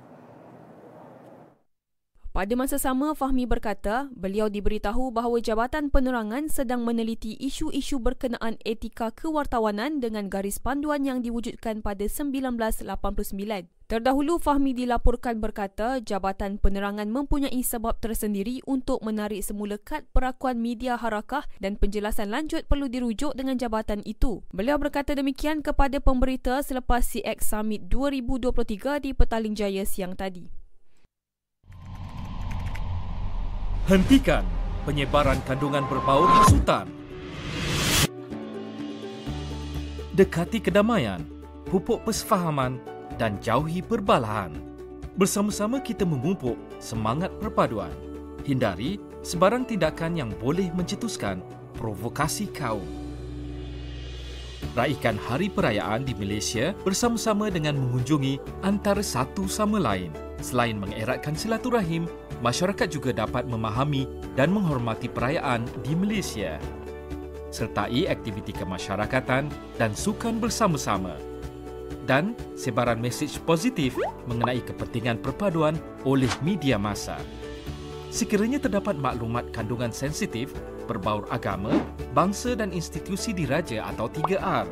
Pada 2.32 2.56
masa 2.56 2.80
sama, 2.80 3.12
Fahmi 3.12 3.44
berkata 3.44 4.08
beliau 4.16 4.48
diberitahu 4.48 5.12
bahawa 5.12 5.36
Jabatan 5.44 5.92
Penerangan 5.92 6.48
sedang 6.48 6.80
meneliti 6.80 7.36
isu-isu 7.36 8.00
berkenaan 8.00 8.56
etika 8.64 9.12
kewartawanan 9.12 10.00
dengan 10.00 10.32
garis 10.32 10.56
panduan 10.56 11.04
yang 11.04 11.20
diwujudkan 11.20 11.84
pada 11.84 12.08
1989. 12.08 13.68
Terdahulu, 13.84 14.40
Fahmi 14.40 14.72
dilaporkan 14.72 15.44
berkata 15.44 16.00
Jabatan 16.00 16.56
Penerangan 16.56 17.12
mempunyai 17.12 17.60
sebab 17.60 18.00
tersendiri 18.00 18.64
untuk 18.64 19.04
menarik 19.04 19.44
semula 19.44 19.76
kad 19.76 20.08
perakuan 20.16 20.56
media 20.56 20.96
harakah 20.96 21.44
dan 21.60 21.76
penjelasan 21.76 22.32
lanjut 22.32 22.64
perlu 22.64 22.88
dirujuk 22.88 23.36
dengan 23.36 23.60
jabatan 23.60 24.00
itu. 24.08 24.40
Beliau 24.56 24.80
berkata 24.80 25.12
demikian 25.12 25.60
kepada 25.60 26.00
pemberita 26.00 26.64
selepas 26.64 27.04
CX 27.12 27.44
Summit 27.44 27.92
2023 27.92 29.04
di 29.04 29.12
Petaling 29.12 29.52
Jaya 29.52 29.84
siang 29.84 30.16
tadi. 30.16 30.61
Hentikan 33.82 34.46
penyebaran 34.86 35.42
kandungan 35.42 35.82
berbau 35.90 36.22
hasutan. 36.22 36.86
Dekati 40.14 40.62
kedamaian, 40.62 41.26
pupuk 41.66 42.06
persefahaman 42.06 42.78
dan 43.18 43.42
jauhi 43.42 43.82
perbalahan. 43.82 44.54
Bersama-sama 45.18 45.82
kita 45.82 46.06
memupuk 46.06 46.54
semangat 46.78 47.34
perpaduan. 47.42 47.90
Hindari 48.46 49.02
sebarang 49.26 49.66
tindakan 49.66 50.14
yang 50.14 50.30
boleh 50.38 50.70
mencetuskan 50.78 51.42
provokasi 51.74 52.54
kaum. 52.54 52.86
raikan 54.78 55.18
hari 55.18 55.50
perayaan 55.50 56.06
di 56.06 56.14
Malaysia 56.14 56.70
bersama-sama 56.86 57.50
dengan 57.50 57.76
mengunjungi 57.76 58.62
antara 58.62 59.02
satu 59.02 59.50
sama 59.50 59.82
lain. 59.82 60.14
Selain 60.40 60.78
mengeratkan 60.78 61.36
silaturahim, 61.36 62.08
masyarakat 62.42 62.90
juga 62.90 63.14
dapat 63.14 63.46
memahami 63.46 64.10
dan 64.34 64.50
menghormati 64.50 65.06
perayaan 65.06 65.64
di 65.86 65.94
Malaysia. 65.94 66.58
Sertai 67.54 68.10
aktiviti 68.10 68.50
kemasyarakatan 68.50 69.46
dan 69.78 69.90
sukan 69.94 70.42
bersama-sama. 70.42 71.14
Dan 72.02 72.34
sebaran 72.58 72.98
mesej 72.98 73.38
positif 73.46 73.94
mengenai 74.26 74.58
kepentingan 74.66 75.22
perpaduan 75.22 75.78
oleh 76.02 76.28
media 76.42 76.74
masa. 76.74 77.14
Sekiranya 78.10 78.58
terdapat 78.58 78.98
maklumat 78.98 79.48
kandungan 79.54 79.94
sensitif 79.94 80.50
berbaur 80.90 81.30
agama, 81.30 81.70
bangsa 82.10 82.58
dan 82.58 82.74
institusi 82.74 83.30
diraja 83.30 83.86
atau 83.94 84.10
3R, 84.10 84.66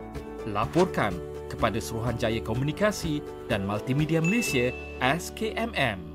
laporkan 0.50 1.14
kepada 1.46 1.78
Suruhanjaya 1.78 2.42
Komunikasi 2.42 3.22
dan 3.46 3.62
Multimedia 3.62 4.18
Malaysia 4.18 4.74
SKMM. 4.98 6.09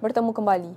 Bertemu 0.00 0.32
kembali. 0.32 0.72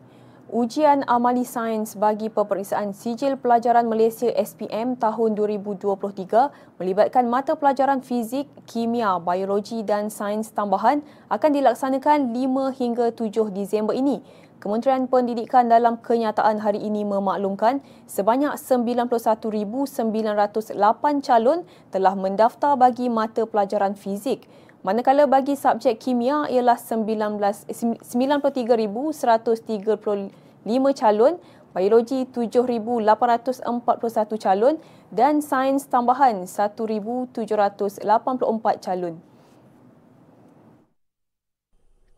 Ujian 0.51 1.07
amali 1.07 1.47
sains 1.47 1.95
bagi 1.95 2.27
peperiksaan 2.27 2.91
sijil 2.91 3.39
pelajaran 3.39 3.87
Malaysia 3.87 4.27
SPM 4.35 4.99
tahun 4.99 5.39
2023 5.39 6.51
melibatkan 6.75 7.31
mata 7.31 7.55
pelajaran 7.55 8.03
fizik, 8.03 8.51
kimia, 8.67 9.15
biologi 9.23 9.79
dan 9.81 10.11
sains 10.11 10.51
tambahan 10.51 10.99
akan 11.31 11.51
dilaksanakan 11.55 12.35
5 12.35 12.75
hingga 12.75 13.15
7 13.15 13.55
Disember 13.55 13.95
ini. 13.95 14.19
Kementerian 14.59 15.07
Pendidikan 15.07 15.71
dalam 15.71 16.03
kenyataan 16.03 16.59
hari 16.59 16.83
ini 16.83 17.07
memaklumkan 17.07 17.79
sebanyak 18.03 18.59
91,908 18.59 20.03
calon 21.23 21.63
telah 21.95 22.15
mendaftar 22.15 22.75
bagi 22.75 23.07
mata 23.07 23.47
pelajaran 23.47 23.95
fizik. 23.95 24.51
Manakala 24.83 25.23
bagi 25.31 25.55
subjek 25.55 25.95
kimia 25.95 26.43
ialah 26.51 26.75
93,135 26.75 28.03
calon, 30.99 31.39
biologi 31.71 32.27
7,841 32.27 33.63
calon 34.43 34.75
dan 35.07 35.39
sains 35.39 35.87
tambahan 35.87 36.43
1,784 36.43 38.03
calon. 38.83 39.23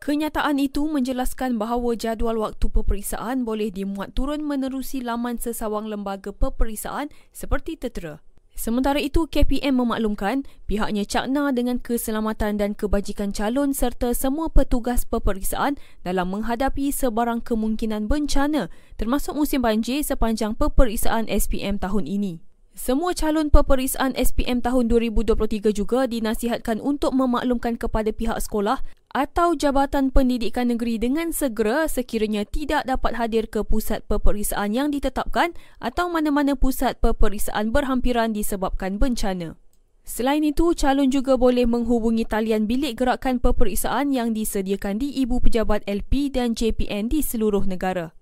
Kenyataan 0.02 0.58
itu 0.58 0.90
menjelaskan 0.90 1.62
bahawa 1.62 1.94
jadual 1.94 2.42
waktu 2.42 2.66
peperiksaan 2.66 3.46
boleh 3.46 3.70
dimuat 3.70 4.10
turun 4.18 4.42
menerusi 4.42 5.06
laman 5.06 5.38
sesawang 5.38 5.86
lembaga 5.86 6.34
peperiksaan 6.34 7.14
seperti 7.30 7.78
tertera. 7.78 8.18
Sementara 8.56 8.96
itu, 8.96 9.28
KPM 9.28 9.84
memaklumkan 9.84 10.48
pihaknya 10.64 11.04
cakna 11.04 11.52
dengan 11.52 11.76
keselamatan 11.76 12.56
dan 12.56 12.72
kebajikan 12.72 13.28
calon 13.28 13.76
serta 13.76 14.16
semua 14.16 14.48
petugas 14.48 15.04
peperiksaan 15.04 15.76
dalam 16.00 16.32
menghadapi 16.32 16.88
sebarang 16.88 17.44
kemungkinan 17.44 18.08
bencana 18.08 18.72
termasuk 18.96 19.36
musim 19.36 19.60
banjir 19.60 20.00
sepanjang 20.00 20.56
peperiksaan 20.56 21.28
SPM 21.28 21.76
tahun 21.76 22.08
ini. 22.08 22.40
Semua 22.76 23.12
calon 23.12 23.48
peperiksaan 23.52 24.16
SPM 24.16 24.64
tahun 24.64 24.88
2023 24.88 25.72
juga 25.76 26.04
dinasihatkan 26.04 26.80
untuk 26.80 27.12
memaklumkan 27.12 27.76
kepada 27.76 28.08
pihak 28.12 28.36
sekolah 28.40 28.80
atau 29.16 29.56
Jabatan 29.56 30.12
Pendidikan 30.12 30.68
Negeri 30.68 31.00
dengan 31.00 31.32
segera 31.32 31.88
sekiranya 31.88 32.44
tidak 32.44 32.84
dapat 32.84 33.16
hadir 33.16 33.48
ke 33.48 33.64
pusat 33.64 34.04
peperiksaan 34.04 34.76
yang 34.76 34.92
ditetapkan 34.92 35.56
atau 35.80 36.12
mana-mana 36.12 36.52
pusat 36.52 37.00
peperiksaan 37.00 37.72
berhampiran 37.72 38.36
disebabkan 38.36 39.00
bencana. 39.00 39.56
Selain 40.04 40.44
itu, 40.44 40.76
calon 40.76 41.08
juga 41.08 41.40
boleh 41.40 41.64
menghubungi 41.64 42.28
talian 42.28 42.68
bilik 42.68 43.00
gerakan 43.00 43.40
peperiksaan 43.40 44.12
yang 44.12 44.36
disediakan 44.36 45.00
di 45.00 45.10
Ibu 45.24 45.40
Pejabat 45.40 45.82
LP 45.88 46.30
dan 46.30 46.52
JPN 46.52 47.08
di 47.08 47.24
seluruh 47.24 47.64
negara. 47.64 48.15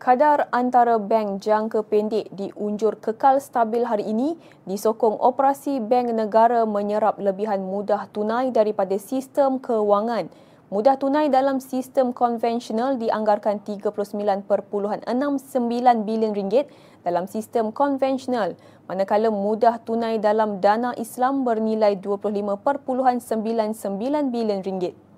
Kadar 0.00 0.48
antara 0.48 0.96
bank 0.96 1.44
jangka 1.44 1.84
pendek 1.84 2.32
diunjur 2.32 2.96
kekal 3.04 3.36
stabil 3.36 3.84
hari 3.84 4.08
ini 4.08 4.32
disokong 4.64 5.20
operasi 5.20 5.76
bank 5.76 6.16
negara 6.16 6.64
menyerap 6.64 7.20
lebihan 7.20 7.60
mudah 7.60 8.08
tunai 8.08 8.48
daripada 8.48 8.96
sistem 8.96 9.60
kewangan. 9.60 10.32
Mudah 10.72 10.96
tunai 10.96 11.28
dalam 11.28 11.60
sistem 11.60 12.16
konvensional 12.16 12.96
dianggarkan 12.96 13.60
39.69 13.60 15.04
bilion 16.08 16.32
ringgit 16.32 16.72
dalam 17.04 17.28
sistem 17.28 17.68
konvensional 17.68 18.56
manakala 18.88 19.28
mudah 19.28 19.84
tunai 19.84 20.16
dalam 20.16 20.64
dana 20.64 20.96
Islam 20.96 21.44
bernilai 21.44 22.00
25.99 22.00 22.88
bilion 24.32 24.64
ringgit. 24.64 25.09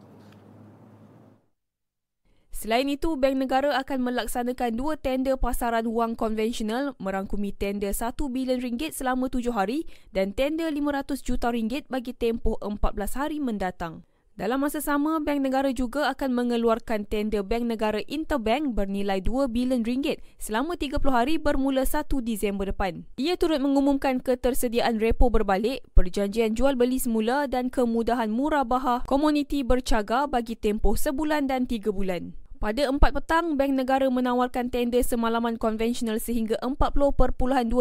Selain 2.62 2.87
itu, 2.87 3.18
Bank 3.18 3.42
Negara 3.42 3.75
akan 3.83 4.07
melaksanakan 4.07 4.79
dua 4.79 4.94
tender 4.94 5.35
pasaran 5.35 5.83
wang 5.90 6.14
konvensional 6.14 6.94
merangkumi 7.03 7.51
tender 7.51 7.90
1 7.90 8.14
bilion 8.31 8.62
ringgit 8.62 8.94
selama 8.94 9.27
tujuh 9.27 9.51
hari 9.51 9.83
dan 10.14 10.31
tender 10.31 10.70
500 10.70 11.27
juta 11.27 11.51
ringgit 11.51 11.90
bagi 11.90 12.14
tempoh 12.14 12.62
14 12.62 13.18
hari 13.18 13.42
mendatang. 13.42 14.07
Dalam 14.38 14.62
masa 14.62 14.79
sama, 14.79 15.18
Bank 15.18 15.42
Negara 15.42 15.75
juga 15.75 16.07
akan 16.14 16.31
mengeluarkan 16.38 17.03
tender 17.11 17.42
Bank 17.42 17.66
Negara 17.66 17.98
Interbank 18.07 18.79
bernilai 18.79 19.18
2 19.18 19.51
bilion 19.51 19.83
ringgit 19.83 20.22
selama 20.38 20.79
30 20.79 21.03
hari 21.11 21.42
bermula 21.42 21.83
1 21.83 22.07
Disember 22.22 22.70
depan. 22.70 23.03
Ia 23.18 23.35
turut 23.35 23.59
mengumumkan 23.59 24.22
ketersediaan 24.22 25.03
repo 25.03 25.35
berbalik, 25.35 25.83
perjanjian 25.98 26.55
jual 26.55 26.79
beli 26.79 27.03
semula 27.03 27.51
dan 27.51 27.75
kemudahan 27.75 28.31
murabahah 28.31 29.03
komuniti 29.11 29.66
bercaga 29.66 30.31
bagi 30.31 30.55
tempoh 30.55 30.94
sebulan 30.94 31.51
dan 31.51 31.66
tiga 31.66 31.90
bulan. 31.90 32.38
Pada 32.62 32.87
4 32.87 32.94
petang, 32.94 33.59
Bank 33.59 33.75
Negara 33.75 34.07
menawarkan 34.07 34.70
tender 34.70 35.03
semalaman 35.03 35.59
konvensional 35.59 36.22
sehingga 36.22 36.55
40.2 36.62 37.18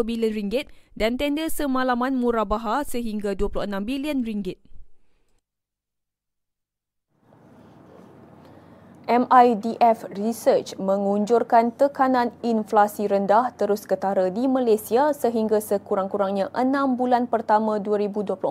bilion 0.02 0.34
ringgit 0.34 0.74
dan 0.98 1.22
tender 1.22 1.54
semalaman 1.54 2.18
murabaha 2.18 2.82
sehingga 2.82 3.38
26 3.38 3.62
bilion 3.86 4.26
ringgit. 4.26 4.58
MIDF 9.06 10.10
Research 10.18 10.74
mengunjurkan 10.82 11.78
tekanan 11.78 12.34
inflasi 12.42 13.06
rendah 13.06 13.54
terus 13.54 13.86
ketara 13.86 14.34
di 14.34 14.50
Malaysia 14.50 15.14
sehingga 15.14 15.62
sekurang-kurangnya 15.62 16.50
6 16.58 16.98
bulan 16.98 17.30
pertama 17.30 17.78
2024 17.78 18.42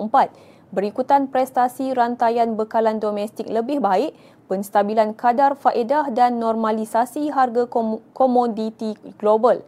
berikutan 0.71 1.27
prestasi 1.27 1.91
rantaian 1.91 2.55
bekalan 2.55 3.03
domestik 3.03 3.51
lebih 3.51 3.83
baik, 3.83 4.15
penstabilan 4.51 5.15
kadar 5.15 5.55
faedah 5.55 6.11
dan 6.11 6.43
normalisasi 6.43 7.31
harga 7.31 7.71
komoditi 8.11 8.99
global. 9.23 9.63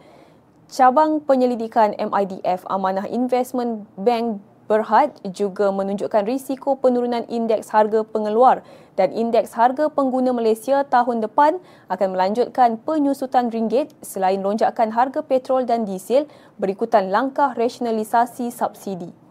Cabang 0.66 1.23
penyelidikan 1.23 1.95
MIDF 1.95 2.66
Amanah 2.66 3.07
Investment 3.07 3.87
Bank 3.95 4.42
Berhad 4.66 5.12
juga 5.37 5.68
menunjukkan 5.68 6.25
risiko 6.25 6.81
penurunan 6.81 7.29
indeks 7.29 7.68
harga 7.71 8.03
pengeluar 8.09 8.64
dan 8.97 9.12
indeks 9.12 9.53
harga 9.53 9.92
pengguna 9.92 10.33
Malaysia 10.33 10.81
tahun 10.88 11.21
depan 11.21 11.61
akan 11.92 12.09
melanjutkan 12.16 12.81
penyusutan 12.81 13.53
ringgit 13.53 13.92
selain 14.01 14.40
lonjakan 14.40 14.88
harga 14.97 15.21
petrol 15.21 15.68
dan 15.68 15.85
diesel 15.85 16.25
berikutan 16.57 17.12
langkah 17.12 17.53
rasionalisasi 17.53 18.49
subsidi. 18.49 19.22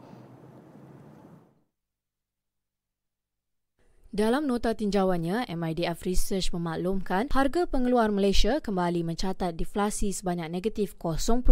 Dalam 4.12 4.44
nota 4.44 4.76
tinjauannya, 4.76 5.48
MIDF 5.48 6.04
Research 6.04 6.52
memaklumkan 6.52 7.32
harga 7.32 7.64
pengeluar 7.64 8.12
Malaysia 8.12 8.60
kembali 8.60 9.08
mencatat 9.08 9.56
deflasi 9.56 10.12
sebanyak 10.12 10.52
negatif 10.52 11.00
0.3% 11.00 11.48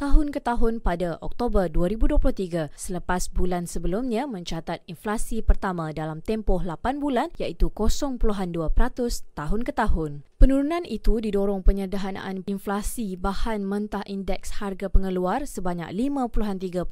tahun 0.00 0.26
ke 0.32 0.40
tahun 0.40 0.80
pada 0.80 1.20
Oktober 1.20 1.68
2023 1.68 2.72
selepas 2.72 3.28
bulan 3.36 3.68
sebelumnya 3.68 4.24
mencatat 4.24 4.80
inflasi 4.88 5.44
pertama 5.44 5.92
dalam 5.92 6.24
tempoh 6.24 6.64
8 6.64 6.96
bulan 6.96 7.28
iaitu 7.36 7.68
0.2% 7.68 8.16
tahun 9.36 9.60
ke 9.60 9.72
tahun. 9.76 10.31
Penurunan 10.42 10.82
itu 10.90 11.22
didorong 11.22 11.62
penyederhanaan 11.62 12.42
inflasi 12.50 13.14
bahan 13.14 13.62
mentah 13.62 14.02
indeks 14.10 14.58
harga 14.58 14.90
pengeluar 14.90 15.46
sebanyak 15.46 15.94
5.3% 15.94 16.82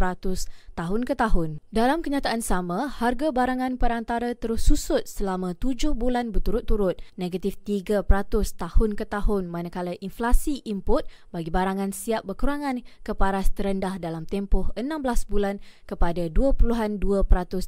tahun 0.79 1.03
ke 1.03 1.19
tahun. 1.19 1.59
Dalam 1.75 1.99
kenyataan 1.99 2.47
sama, 2.47 2.87
harga 2.87 3.35
barangan 3.35 3.75
perantara 3.75 4.39
terus 4.39 4.63
susut 4.63 5.03
selama 5.03 5.59
7 5.59 5.99
bulan 5.99 6.31
berturut-turut, 6.31 7.03
negatif 7.19 7.59
3% 7.67 8.07
tahun 8.55 8.95
ke 8.95 9.03
tahun 9.11 9.51
manakala 9.51 9.99
inflasi 9.99 10.63
input 10.63 11.03
bagi 11.35 11.51
barangan 11.51 11.91
siap 11.91 12.23
berkurangan 12.31 12.87
ke 13.03 13.19
paras 13.19 13.51
terendah 13.51 13.99
dalam 13.99 14.31
tempoh 14.31 14.71
16 14.79 15.27
bulan 15.27 15.59
kepada 15.91 16.31
2.2% 16.31 17.03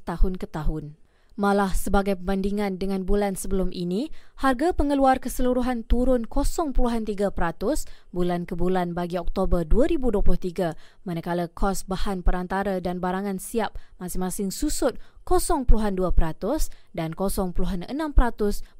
tahun 0.06 0.38
ke 0.38 0.46
tahun. 0.46 1.01
Malah 1.32 1.72
sebagai 1.72 2.20
perbandingan 2.20 2.76
dengan 2.76 3.08
bulan 3.08 3.40
sebelum 3.40 3.72
ini, 3.72 4.12
harga 4.36 4.76
pengeluar 4.76 5.16
keseluruhan 5.16 5.80
turun 5.88 6.28
0.3% 6.28 6.76
bulan 8.12 8.44
ke 8.44 8.52
bulan 8.52 8.92
bagi 8.92 9.16
Oktober 9.16 9.64
2023, 9.64 10.76
manakala 11.08 11.48
kos 11.48 11.88
bahan 11.88 12.20
perantara 12.20 12.84
dan 12.84 13.00
barangan 13.00 13.40
siap 13.40 13.80
masing-masing 13.96 14.52
susut 14.52 15.00
0.2% 15.24 15.96
dan 16.92 17.16
0.6% 17.16 17.88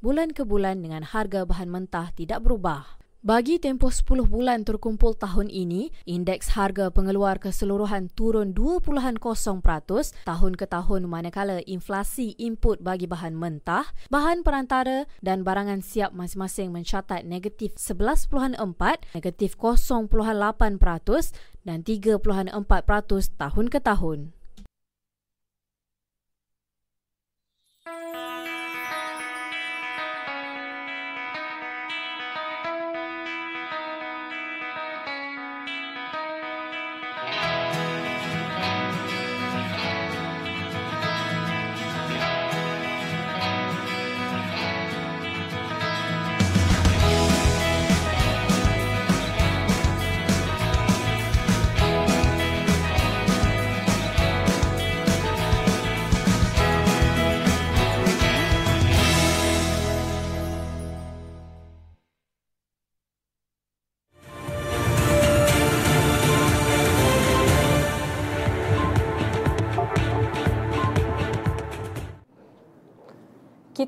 bulan 0.05 0.29
ke 0.37 0.43
bulan 0.45 0.85
dengan 0.85 1.09
harga 1.09 1.49
bahan 1.49 1.73
mentah 1.73 2.13
tidak 2.13 2.45
berubah. 2.45 3.02
Bagi 3.23 3.63
tempoh 3.63 3.95
10 3.95 4.27
bulan 4.27 4.67
terkumpul 4.67 5.15
tahun 5.15 5.47
ini, 5.47 5.95
indeks 6.11 6.59
harga 6.59 6.91
pengeluar 6.91 7.39
keseluruhan 7.39 8.11
turun 8.19 8.51
2.0% 8.51 9.23
tahun 10.27 10.53
ke 10.59 10.67
tahun 10.67 11.07
manakala 11.07 11.63
inflasi 11.63 12.35
input 12.35 12.83
bagi 12.83 13.07
bahan 13.07 13.39
mentah, 13.39 13.87
bahan 14.11 14.43
perantara 14.43 15.07
dan 15.23 15.47
barangan 15.47 15.87
siap 15.87 16.11
masing-masing 16.11 16.75
mencatat 16.75 17.23
negatif 17.23 17.79
11.4, 17.79 18.59
negatif 19.15 19.55
0.8% 19.55 20.11
dan 21.63 21.79
3.4% 21.87 22.19
tahun 23.39 23.67
ke 23.71 23.79
tahun. 23.87 24.42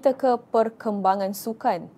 Kita 0.05 0.21
ke 0.21 0.37
perkembangan 0.53 1.33
sukan. 1.33 1.89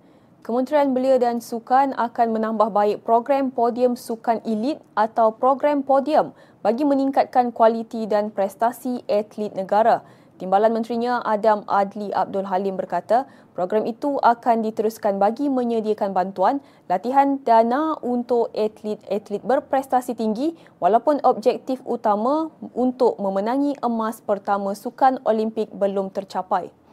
Kementerian 0.47 0.95
Belia 0.95 1.19
dan 1.19 1.42
Sukan 1.42 1.90
akan 1.90 2.38
menambah 2.38 2.71
baik 2.71 3.03
program 3.03 3.51
podium 3.51 3.99
sukan 3.99 4.38
elit 4.47 4.79
atau 4.95 5.35
program 5.35 5.83
podium 5.83 6.31
bagi 6.62 6.87
meningkatkan 6.87 7.51
kualiti 7.51 8.07
dan 8.07 8.31
prestasi 8.31 9.03
atlet 9.11 9.51
negara. 9.59 10.07
Timbalan 10.38 10.71
Menterinya 10.71 11.19
Adam 11.27 11.66
Adli 11.66 12.14
Abdul 12.14 12.47
Halim 12.47 12.79
berkata, 12.79 13.27
program 13.59 13.83
itu 13.90 14.23
akan 14.23 14.62
diteruskan 14.62 15.19
bagi 15.19 15.51
menyediakan 15.51 16.14
bantuan 16.14 16.62
latihan 16.87 17.42
dana 17.42 17.99
untuk 18.07 18.55
atlet-atlet 18.55 19.42
berprestasi 19.42 20.14
tinggi 20.14 20.55
walaupun 20.79 21.19
objektif 21.27 21.83
utama 21.83 22.55
untuk 22.71 23.19
memenangi 23.19 23.75
emas 23.83 24.23
pertama 24.23 24.79
sukan 24.79 25.19
Olimpik 25.27 25.75
belum 25.75 26.14
tercapai. 26.14 26.86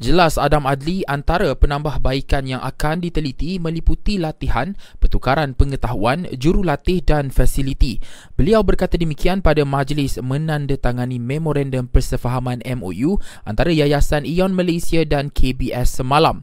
Jelas 0.00 0.40
Adam 0.40 0.64
Adli 0.64 1.04
antara 1.04 1.52
penambahbaikan 1.52 2.48
yang 2.48 2.64
akan 2.64 3.04
diteliti 3.04 3.60
meliputi 3.60 4.16
latihan, 4.16 4.72
pertukaran 4.96 5.52
pengetahuan, 5.52 6.24
jurulatih 6.32 7.04
dan 7.04 7.28
fasiliti. 7.28 8.00
Beliau 8.32 8.64
berkata 8.64 8.96
demikian 8.96 9.44
pada 9.44 9.60
majlis 9.68 10.16
menandatangani 10.16 11.20
memorandum 11.20 11.84
persefahaman 11.84 12.64
MOU 12.80 13.20
antara 13.44 13.76
Yayasan 13.76 14.24
Ion 14.24 14.56
Malaysia 14.56 15.04
dan 15.04 15.28
KBS 15.28 16.00
semalam. 16.00 16.40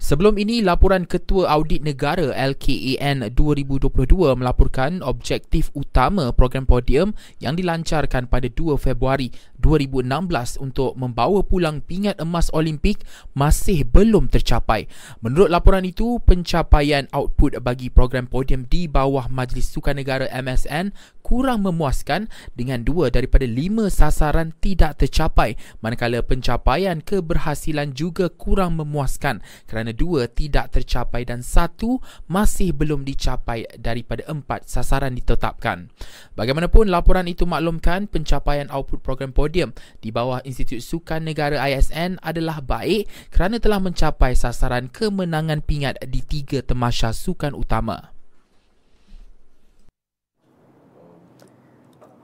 Sebelum 0.00 0.40
ini, 0.40 0.64
laporan 0.64 1.04
Ketua 1.04 1.52
Audit 1.52 1.84
Negara 1.84 2.32
LKAN 2.32 3.36
2022 3.36 4.32
melaporkan 4.32 5.04
objektif 5.04 5.68
utama 5.76 6.32
program 6.32 6.64
podium 6.64 7.12
yang 7.36 7.52
dilancarkan 7.52 8.24
pada 8.24 8.48
2 8.48 8.80
Februari 8.80 9.28
2016 9.60 10.56
untuk 10.56 10.96
membawa 10.96 11.44
pulang 11.44 11.84
pingat 11.84 12.16
emas 12.16 12.48
Olimpik 12.56 13.04
masih 13.36 13.84
belum 13.84 14.32
tercapai. 14.32 14.88
Menurut 15.20 15.52
laporan 15.52 15.84
itu, 15.84 16.16
pencapaian 16.24 17.04
output 17.12 17.60
bagi 17.60 17.92
program 17.92 18.24
podium 18.24 18.64
di 18.72 18.88
bawah 18.88 19.28
Majlis 19.28 19.68
Sukan 19.68 20.00
Negara 20.00 20.32
MSN 20.32 20.96
kurang 21.30 21.62
memuaskan 21.62 22.26
dengan 22.58 22.82
dua 22.82 23.12
daripada 23.12 23.46
lima 23.46 23.86
sasaran 23.86 24.50
tidak 24.58 24.98
tercapai 24.98 25.54
manakala 25.78 26.26
pencapaian 26.26 26.98
keberhasilan 26.98 27.94
juga 27.94 28.26
kurang 28.26 28.74
memuaskan 28.74 29.38
kerana 29.70 29.89
dua 29.94 30.30
tidak 30.30 30.74
tercapai 30.74 31.26
dan 31.26 31.40
satu 31.40 31.98
masih 32.26 32.76
belum 32.76 33.02
dicapai 33.02 33.66
daripada 33.78 34.26
empat 34.28 34.68
sasaran 34.68 35.16
ditetapkan. 35.16 35.90
Bagaimanapun 36.36 36.92
laporan 36.92 37.26
itu 37.26 37.48
maklumkan 37.48 38.06
pencapaian 38.06 38.68
output 38.68 39.00
program 39.00 39.32
podium 39.34 39.74
di 39.98 40.12
bawah 40.12 40.44
Institut 40.46 40.84
Sukan 40.84 41.24
Negara 41.24 41.58
ISN 41.66 42.20
adalah 42.20 42.62
baik 42.62 43.32
kerana 43.32 43.56
telah 43.58 43.80
mencapai 43.82 44.36
sasaran 44.36 44.92
kemenangan 44.92 45.64
pingat 45.64 45.98
di 46.06 46.22
tiga 46.22 46.62
temasya 46.62 47.10
sukan 47.16 47.56
utama. 47.56 48.19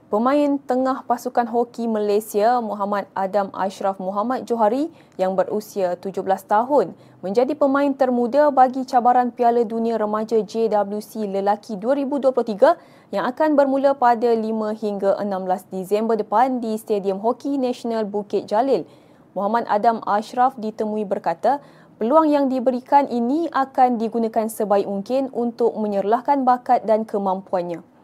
Pemain 0.07 0.55
tengah 0.63 1.03
pasukan 1.03 1.51
hoki 1.51 1.83
Malaysia 1.83 2.63
Muhammad 2.63 3.11
Adam 3.11 3.51
Ashraf 3.51 3.99
Muhammad 3.99 4.47
Johari 4.47 4.87
yang 5.19 5.35
berusia 5.35 5.99
17 5.99 6.23
tahun 6.47 6.95
menjadi 7.19 7.51
pemain 7.59 7.91
termuda 7.91 8.47
bagi 8.47 8.87
cabaran 8.87 9.35
Piala 9.35 9.67
Dunia 9.67 9.99
Remaja 9.99 10.39
JWC 10.39 11.27
Lelaki 11.27 11.75
2023 11.75 13.11
yang 13.19 13.27
akan 13.27 13.59
bermula 13.59 13.99
pada 13.99 14.31
5 14.31 14.47
hingga 14.79 15.19
16 15.19 15.75
Disember 15.75 16.15
depan 16.15 16.63
di 16.63 16.79
Stadium 16.79 17.19
Hoki 17.19 17.59
Nasional 17.59 18.07
Bukit 18.07 18.47
Jalil. 18.47 18.87
Muhammad 19.35 19.67
Adam 19.67 19.99
Ashraf 20.07 20.55
ditemui 20.55 21.03
berkata, 21.03 21.59
peluang 21.99 22.31
yang 22.31 22.47
diberikan 22.47 23.11
ini 23.11 23.51
akan 23.51 23.99
digunakan 23.99 24.47
sebaik 24.47 24.87
mungkin 24.87 25.27
untuk 25.35 25.75
menyerlahkan 25.75 26.47
bakat 26.47 26.87
dan 26.87 27.03
kemampuannya. 27.03 27.96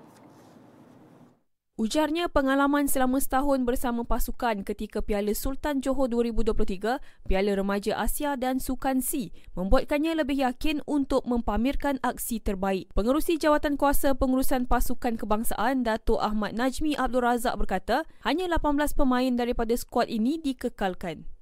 Ujarnya 1.73 2.29
pengalaman 2.29 2.85
selama 2.85 3.17
setahun 3.17 3.65
bersama 3.65 4.05
pasukan 4.05 4.61
ketika 4.61 5.01
Piala 5.01 5.33
Sultan 5.33 5.81
Johor 5.81 6.05
2023, 6.05 7.01
Piala 7.25 7.51
Remaja 7.57 7.97
Asia 7.97 8.37
dan 8.37 8.61
Sukan 8.61 9.01
C 9.01 9.33
membuatkannya 9.57 10.13
lebih 10.21 10.45
yakin 10.45 10.85
untuk 10.85 11.25
mempamerkan 11.25 11.97
aksi 12.05 12.45
terbaik. 12.45 12.93
Pengerusi 12.93 13.41
Jawatan 13.41 13.81
Kuasa 13.81 14.13
Pengurusan 14.13 14.69
Pasukan 14.69 15.17
Kebangsaan 15.17 15.81
Datuk 15.81 16.21
Ahmad 16.21 16.53
Najmi 16.53 16.93
Abdul 16.93 17.25
Razak 17.25 17.57
berkata, 17.57 18.05
hanya 18.21 18.45
18 18.53 18.93
pemain 18.93 19.33
daripada 19.33 19.73
skuad 19.73 20.13
ini 20.13 20.37
dikekalkan. 20.37 21.32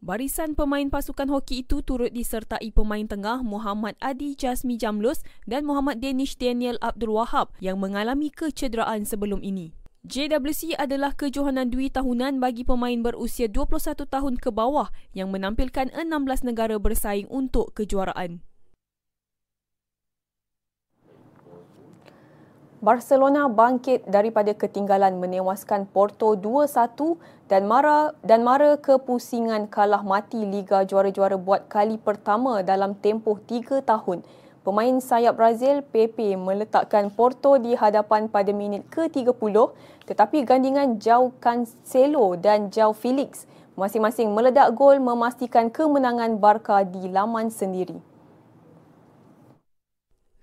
Barisan 0.00 0.56
pemain 0.56 0.88
pasukan 0.88 1.28
hoki 1.28 1.60
itu 1.60 1.84
turut 1.84 2.08
disertai 2.08 2.72
pemain 2.72 3.04
tengah 3.04 3.44
Muhammad 3.44 4.00
Adi 4.00 4.32
Jasmi 4.32 4.80
Jamlus 4.80 5.20
dan 5.44 5.68
Muhammad 5.68 6.00
Danish 6.00 6.40
Daniel 6.40 6.80
Abdul 6.80 7.12
Wahab 7.12 7.52
yang 7.60 7.76
mengalami 7.76 8.32
kecederaan 8.32 9.04
sebelum 9.04 9.44
ini. 9.44 9.76
JWC 10.08 10.80
adalah 10.80 11.12
kejohanan 11.12 11.68
dui 11.68 11.92
tahunan 11.92 12.40
bagi 12.40 12.64
pemain 12.64 12.96
berusia 13.04 13.44
21 13.44 14.08
tahun 14.08 14.34
ke 14.40 14.48
bawah 14.48 14.88
yang 15.12 15.28
menampilkan 15.28 15.92
16 15.92 16.48
negara 16.48 16.80
bersaing 16.80 17.28
untuk 17.28 17.76
kejuaraan. 17.76 18.40
Barcelona 22.80 23.44
bangkit 23.44 24.08
daripada 24.08 24.56
ketinggalan 24.56 25.20
menewaskan 25.20 25.84
Porto 25.84 26.32
2-1 26.32 27.20
dan 27.44 27.68
mara 27.68 28.16
dan 28.24 28.40
mara 28.40 28.80
kepusingan 28.80 29.68
kalah 29.68 30.00
mati 30.00 30.40
Liga 30.48 30.80
Juara-Juara 30.88 31.36
buat 31.36 31.68
kali 31.68 32.00
pertama 32.00 32.64
dalam 32.64 32.96
tempoh 32.96 33.36
3 33.36 33.84
tahun. 33.84 34.24
Pemain 34.64 34.96
sayap 34.96 35.36
Brazil 35.36 35.84
Pepe 35.84 36.40
meletakkan 36.40 37.12
Porto 37.12 37.60
di 37.60 37.76
hadapan 37.76 38.32
pada 38.32 38.48
minit 38.48 38.88
ke-30 38.88 39.56
tetapi 40.08 40.48
gandingan 40.48 40.96
Jao 40.96 41.36
Cancelo 41.36 42.32
dan 42.40 42.72
Jao 42.72 42.96
Felix 42.96 43.44
masing-masing 43.76 44.32
meledak 44.32 44.72
gol 44.72 44.96
memastikan 44.96 45.68
kemenangan 45.68 46.40
Barca 46.40 46.80
di 46.88 47.12
laman 47.12 47.52
sendiri. 47.52 48.09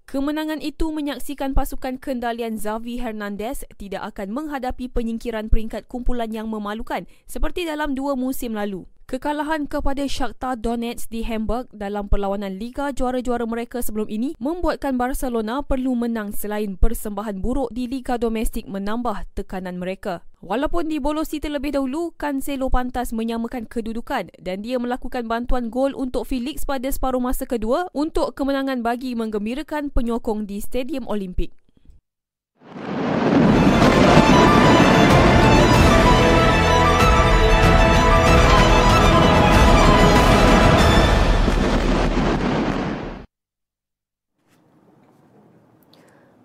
Kemenangan 0.07 0.63
itu 0.63 0.87
menyaksikan 0.87 1.51
pasukan 1.51 1.99
kendalian 1.99 2.55
Xavi 2.55 2.95
Hernandez 3.03 3.67
tidak 3.75 4.15
akan 4.15 4.31
menghadapi 4.31 4.87
penyingkiran 4.87 5.51
peringkat 5.51 5.91
kumpulan 5.91 6.31
yang 6.31 6.47
memalukan 6.47 7.03
seperti 7.27 7.67
dalam 7.67 7.91
dua 7.91 8.15
musim 8.15 8.55
lalu. 8.55 8.87
Kekalahan 9.07 9.71
kepada 9.71 10.03
Shakhtar 10.03 10.59
Donetsk 10.59 11.07
di 11.07 11.23
Hamburg 11.23 11.71
dalam 11.71 12.11
perlawanan 12.11 12.59
Liga 12.59 12.91
Juara-Juara 12.91 13.47
mereka 13.47 13.79
sebelum 13.79 14.03
ini 14.11 14.35
membuatkan 14.35 14.99
Barcelona 14.99 15.63
perlu 15.63 15.95
menang 15.95 16.35
selain 16.35 16.75
persembahan 16.75 17.39
buruk 17.39 17.71
di 17.71 17.87
Liga 17.87 18.19
Domestik 18.19 18.67
menambah 18.67 19.23
tekanan 19.31 19.79
mereka. 19.79 20.27
Walaupun 20.43 20.91
dibolosi 20.91 21.39
terlebih 21.39 21.79
dahulu, 21.79 22.11
Cancelo 22.19 22.67
pantas 22.67 23.15
menyamakan 23.15 23.71
kedudukan 23.71 24.27
dan 24.43 24.59
dia 24.59 24.75
melakukan 24.75 25.23
bantuan 25.23 25.71
gol 25.71 25.95
untuk 25.95 26.27
Felix 26.27 26.67
pada 26.67 26.91
separuh 26.91 27.23
masa 27.23 27.47
kedua 27.47 27.87
untuk 27.95 28.35
kemenangan 28.35 28.83
bagi 28.83 29.15
menggembirakan 29.15 29.87
penyokong 29.87 30.43
di 30.43 30.59
Stadium 30.59 31.07
Olimpik. 31.07 31.55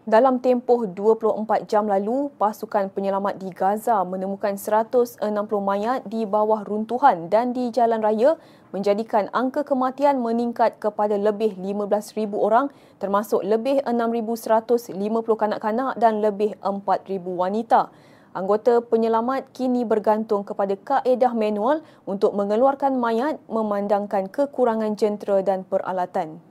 Dalam 0.03 0.43
tempoh 0.43 0.83
24 0.83 1.71
jam 1.71 1.87
lalu, 1.87 2.27
pasukan 2.35 2.91
penyelamat 2.91 3.39
di 3.39 3.55
Gaza 3.55 4.03
menemukan 4.03 4.59
160 4.59 5.23
mayat 5.63 6.03
di 6.11 6.27
bawah 6.27 6.67
runtuhan 6.67 7.31
dan 7.31 7.55
di 7.55 7.71
jalan 7.71 8.03
raya 8.03 8.35
menjadikan 8.75 9.31
angka 9.31 9.63
kematian 9.63 10.19
meningkat 10.19 10.83
kepada 10.83 11.15
lebih 11.15 11.55
15,000 11.55 12.19
orang 12.35 12.67
termasuk 12.99 13.47
lebih 13.47 13.79
6,150 13.87 14.91
kanak-kanak 15.39 15.95
dan 15.95 16.19
lebih 16.19 16.59
4,000 16.67 16.83
wanita. 17.23 17.95
Anggota 18.35 18.83
penyelamat 18.83 19.55
kini 19.55 19.87
bergantung 19.87 20.43
kepada 20.43 20.75
kaedah 20.83 21.31
manual 21.31 21.79
untuk 22.11 22.35
mengeluarkan 22.35 22.99
mayat 22.99 23.39
memandangkan 23.47 24.27
kekurangan 24.27 24.99
jentera 24.99 25.47
dan 25.47 25.63
peralatan. 25.63 26.43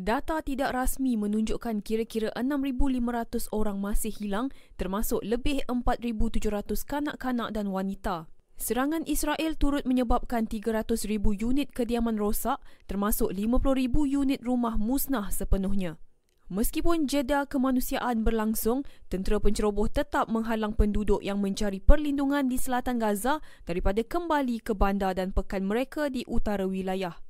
Data 0.00 0.40
tidak 0.40 0.72
rasmi 0.72 1.20
menunjukkan 1.20 1.84
kira-kira 1.84 2.32
6,500 2.32 3.52
orang 3.52 3.84
masih 3.84 4.08
hilang 4.08 4.48
termasuk 4.80 5.20
lebih 5.20 5.60
4,700 5.68 6.88
kanak-kanak 6.88 7.52
dan 7.52 7.68
wanita. 7.68 8.24
Serangan 8.56 9.04
Israel 9.04 9.60
turut 9.60 9.84
menyebabkan 9.84 10.48
300,000 10.48 11.20
unit 11.44 11.68
kediaman 11.76 12.16
rosak 12.16 12.64
termasuk 12.88 13.28
50,000 13.28 13.92
unit 14.24 14.40
rumah 14.40 14.80
musnah 14.80 15.28
sepenuhnya. 15.28 16.00
Meskipun 16.48 17.04
jeda 17.04 17.44
kemanusiaan 17.44 18.24
berlangsung, 18.24 18.88
tentera 19.12 19.36
penceroboh 19.36 19.92
tetap 19.92 20.32
menghalang 20.32 20.72
penduduk 20.72 21.20
yang 21.20 21.44
mencari 21.44 21.76
perlindungan 21.76 22.48
di 22.48 22.56
selatan 22.56 22.96
Gaza 22.96 23.44
daripada 23.68 24.00
kembali 24.00 24.64
ke 24.64 24.72
bandar 24.72 25.12
dan 25.12 25.36
pekan 25.36 25.68
mereka 25.68 26.08
di 26.08 26.24
utara 26.24 26.64
wilayah. 26.64 27.20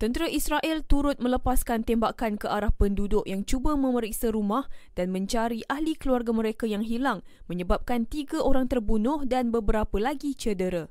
Tentera 0.00 0.32
Israel 0.32 0.80
turut 0.80 1.20
melepaskan 1.20 1.84
tembakan 1.84 2.40
ke 2.40 2.48
arah 2.48 2.72
penduduk 2.72 3.20
yang 3.28 3.44
cuba 3.44 3.76
memeriksa 3.76 4.32
rumah 4.32 4.64
dan 4.96 5.12
mencari 5.12 5.60
ahli 5.68 5.92
keluarga 5.92 6.32
mereka 6.32 6.64
yang 6.64 6.80
hilang 6.80 7.20
menyebabkan 7.52 8.08
tiga 8.08 8.40
orang 8.40 8.64
terbunuh 8.64 9.28
dan 9.28 9.52
beberapa 9.52 10.00
lagi 10.00 10.32
cedera. 10.32 10.88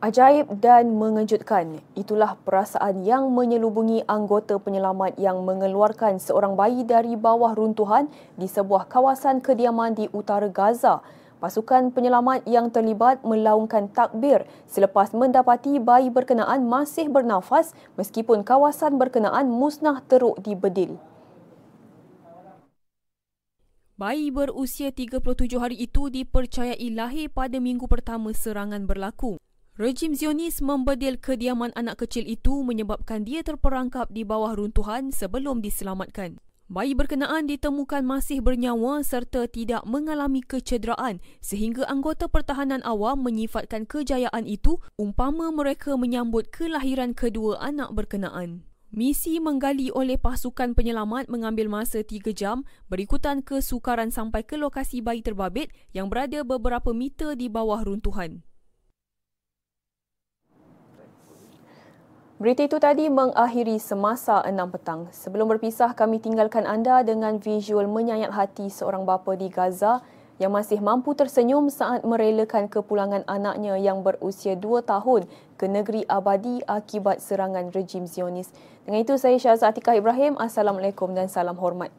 Ajaib 0.00 0.48
dan 0.64 0.96
mengejutkan, 0.96 1.84
itulah 1.92 2.40
perasaan 2.40 3.04
yang 3.04 3.28
menyelubungi 3.36 4.08
anggota 4.08 4.56
penyelamat 4.56 5.20
yang 5.20 5.44
mengeluarkan 5.44 6.16
seorang 6.16 6.56
bayi 6.56 6.88
dari 6.88 7.20
bawah 7.20 7.52
runtuhan 7.52 8.08
di 8.40 8.48
sebuah 8.48 8.88
kawasan 8.88 9.44
kediaman 9.44 9.92
di 9.92 10.08
utara 10.16 10.48
Gaza 10.48 11.04
pasukan 11.40 11.90
penyelamat 11.90 12.44
yang 12.44 12.68
terlibat 12.68 13.24
melaungkan 13.24 13.88
takbir 13.90 14.44
selepas 14.68 15.16
mendapati 15.16 15.80
bayi 15.80 16.12
berkenaan 16.12 16.68
masih 16.68 17.08
bernafas 17.08 17.72
meskipun 17.96 18.44
kawasan 18.44 19.00
berkenaan 19.00 19.48
musnah 19.48 20.04
teruk 20.06 20.38
di 20.44 20.52
Bedil. 20.52 21.00
Bayi 24.00 24.32
berusia 24.32 24.88
37 24.92 25.60
hari 25.60 25.76
itu 25.76 26.08
dipercayai 26.08 26.88
lahir 26.92 27.28
pada 27.28 27.60
minggu 27.60 27.84
pertama 27.84 28.32
serangan 28.32 28.88
berlaku. 28.88 29.36
Rejim 29.76 30.16
Zionis 30.16 30.64
membedil 30.64 31.20
kediaman 31.20 31.72
anak 31.76 32.04
kecil 32.04 32.24
itu 32.24 32.64
menyebabkan 32.64 33.24
dia 33.24 33.40
terperangkap 33.40 34.08
di 34.12 34.24
bawah 34.24 34.56
runtuhan 34.56 35.12
sebelum 35.12 35.60
diselamatkan. 35.64 36.40
Bayi 36.70 36.94
berkenaan 36.94 37.50
ditemukan 37.50 38.06
masih 38.06 38.38
bernyawa 38.46 39.02
serta 39.02 39.50
tidak 39.50 39.82
mengalami 39.90 40.38
kecederaan 40.38 41.18
sehingga 41.42 41.82
anggota 41.90 42.30
pertahanan 42.30 42.78
awam 42.86 43.26
menyifatkan 43.26 43.90
kejayaan 43.90 44.46
itu 44.46 44.78
umpama 44.94 45.50
mereka 45.50 45.98
menyambut 45.98 46.46
kelahiran 46.54 47.10
kedua 47.10 47.58
anak 47.58 47.90
berkenaan. 47.90 48.62
Misi 48.94 49.42
menggali 49.42 49.90
oleh 49.90 50.14
pasukan 50.14 50.78
penyelamat 50.78 51.26
mengambil 51.26 51.66
masa 51.66 52.06
3 52.06 52.30
jam 52.38 52.62
berikutan 52.86 53.42
kesukaran 53.42 54.14
sampai 54.14 54.46
ke 54.46 54.54
lokasi 54.54 55.02
bayi 55.02 55.26
terbabit 55.26 55.74
yang 55.90 56.06
berada 56.06 56.46
beberapa 56.46 56.94
meter 56.94 57.34
di 57.34 57.50
bawah 57.50 57.82
runtuhan. 57.82 58.46
Berita 62.40 62.64
itu 62.64 62.80
tadi 62.80 63.04
mengakhiri 63.12 63.76
semasa 63.76 64.40
6 64.40 64.56
petang. 64.72 65.12
Sebelum 65.12 65.44
berpisah, 65.44 65.92
kami 65.92 66.24
tinggalkan 66.24 66.64
anda 66.64 67.04
dengan 67.04 67.36
visual 67.36 67.84
menyayat 67.84 68.32
hati 68.32 68.72
seorang 68.72 69.04
bapa 69.04 69.36
di 69.36 69.52
Gaza 69.52 70.00
yang 70.40 70.56
masih 70.56 70.80
mampu 70.80 71.12
tersenyum 71.12 71.68
saat 71.68 72.00
merelakan 72.00 72.72
kepulangan 72.72 73.28
anaknya 73.28 73.76
yang 73.76 74.00
berusia 74.00 74.56
2 74.56 74.80
tahun 74.88 75.28
ke 75.60 75.68
negeri 75.68 76.08
abadi 76.08 76.64
akibat 76.64 77.20
serangan 77.20 77.76
rejim 77.76 78.08
Zionis. 78.08 78.48
Dengan 78.88 79.04
itu, 79.04 79.20
saya 79.20 79.36
Syazah 79.36 79.76
Atikah 79.76 80.00
Ibrahim. 80.00 80.40
Assalamualaikum 80.40 81.12
dan 81.12 81.28
salam 81.28 81.60
hormat. 81.60 81.92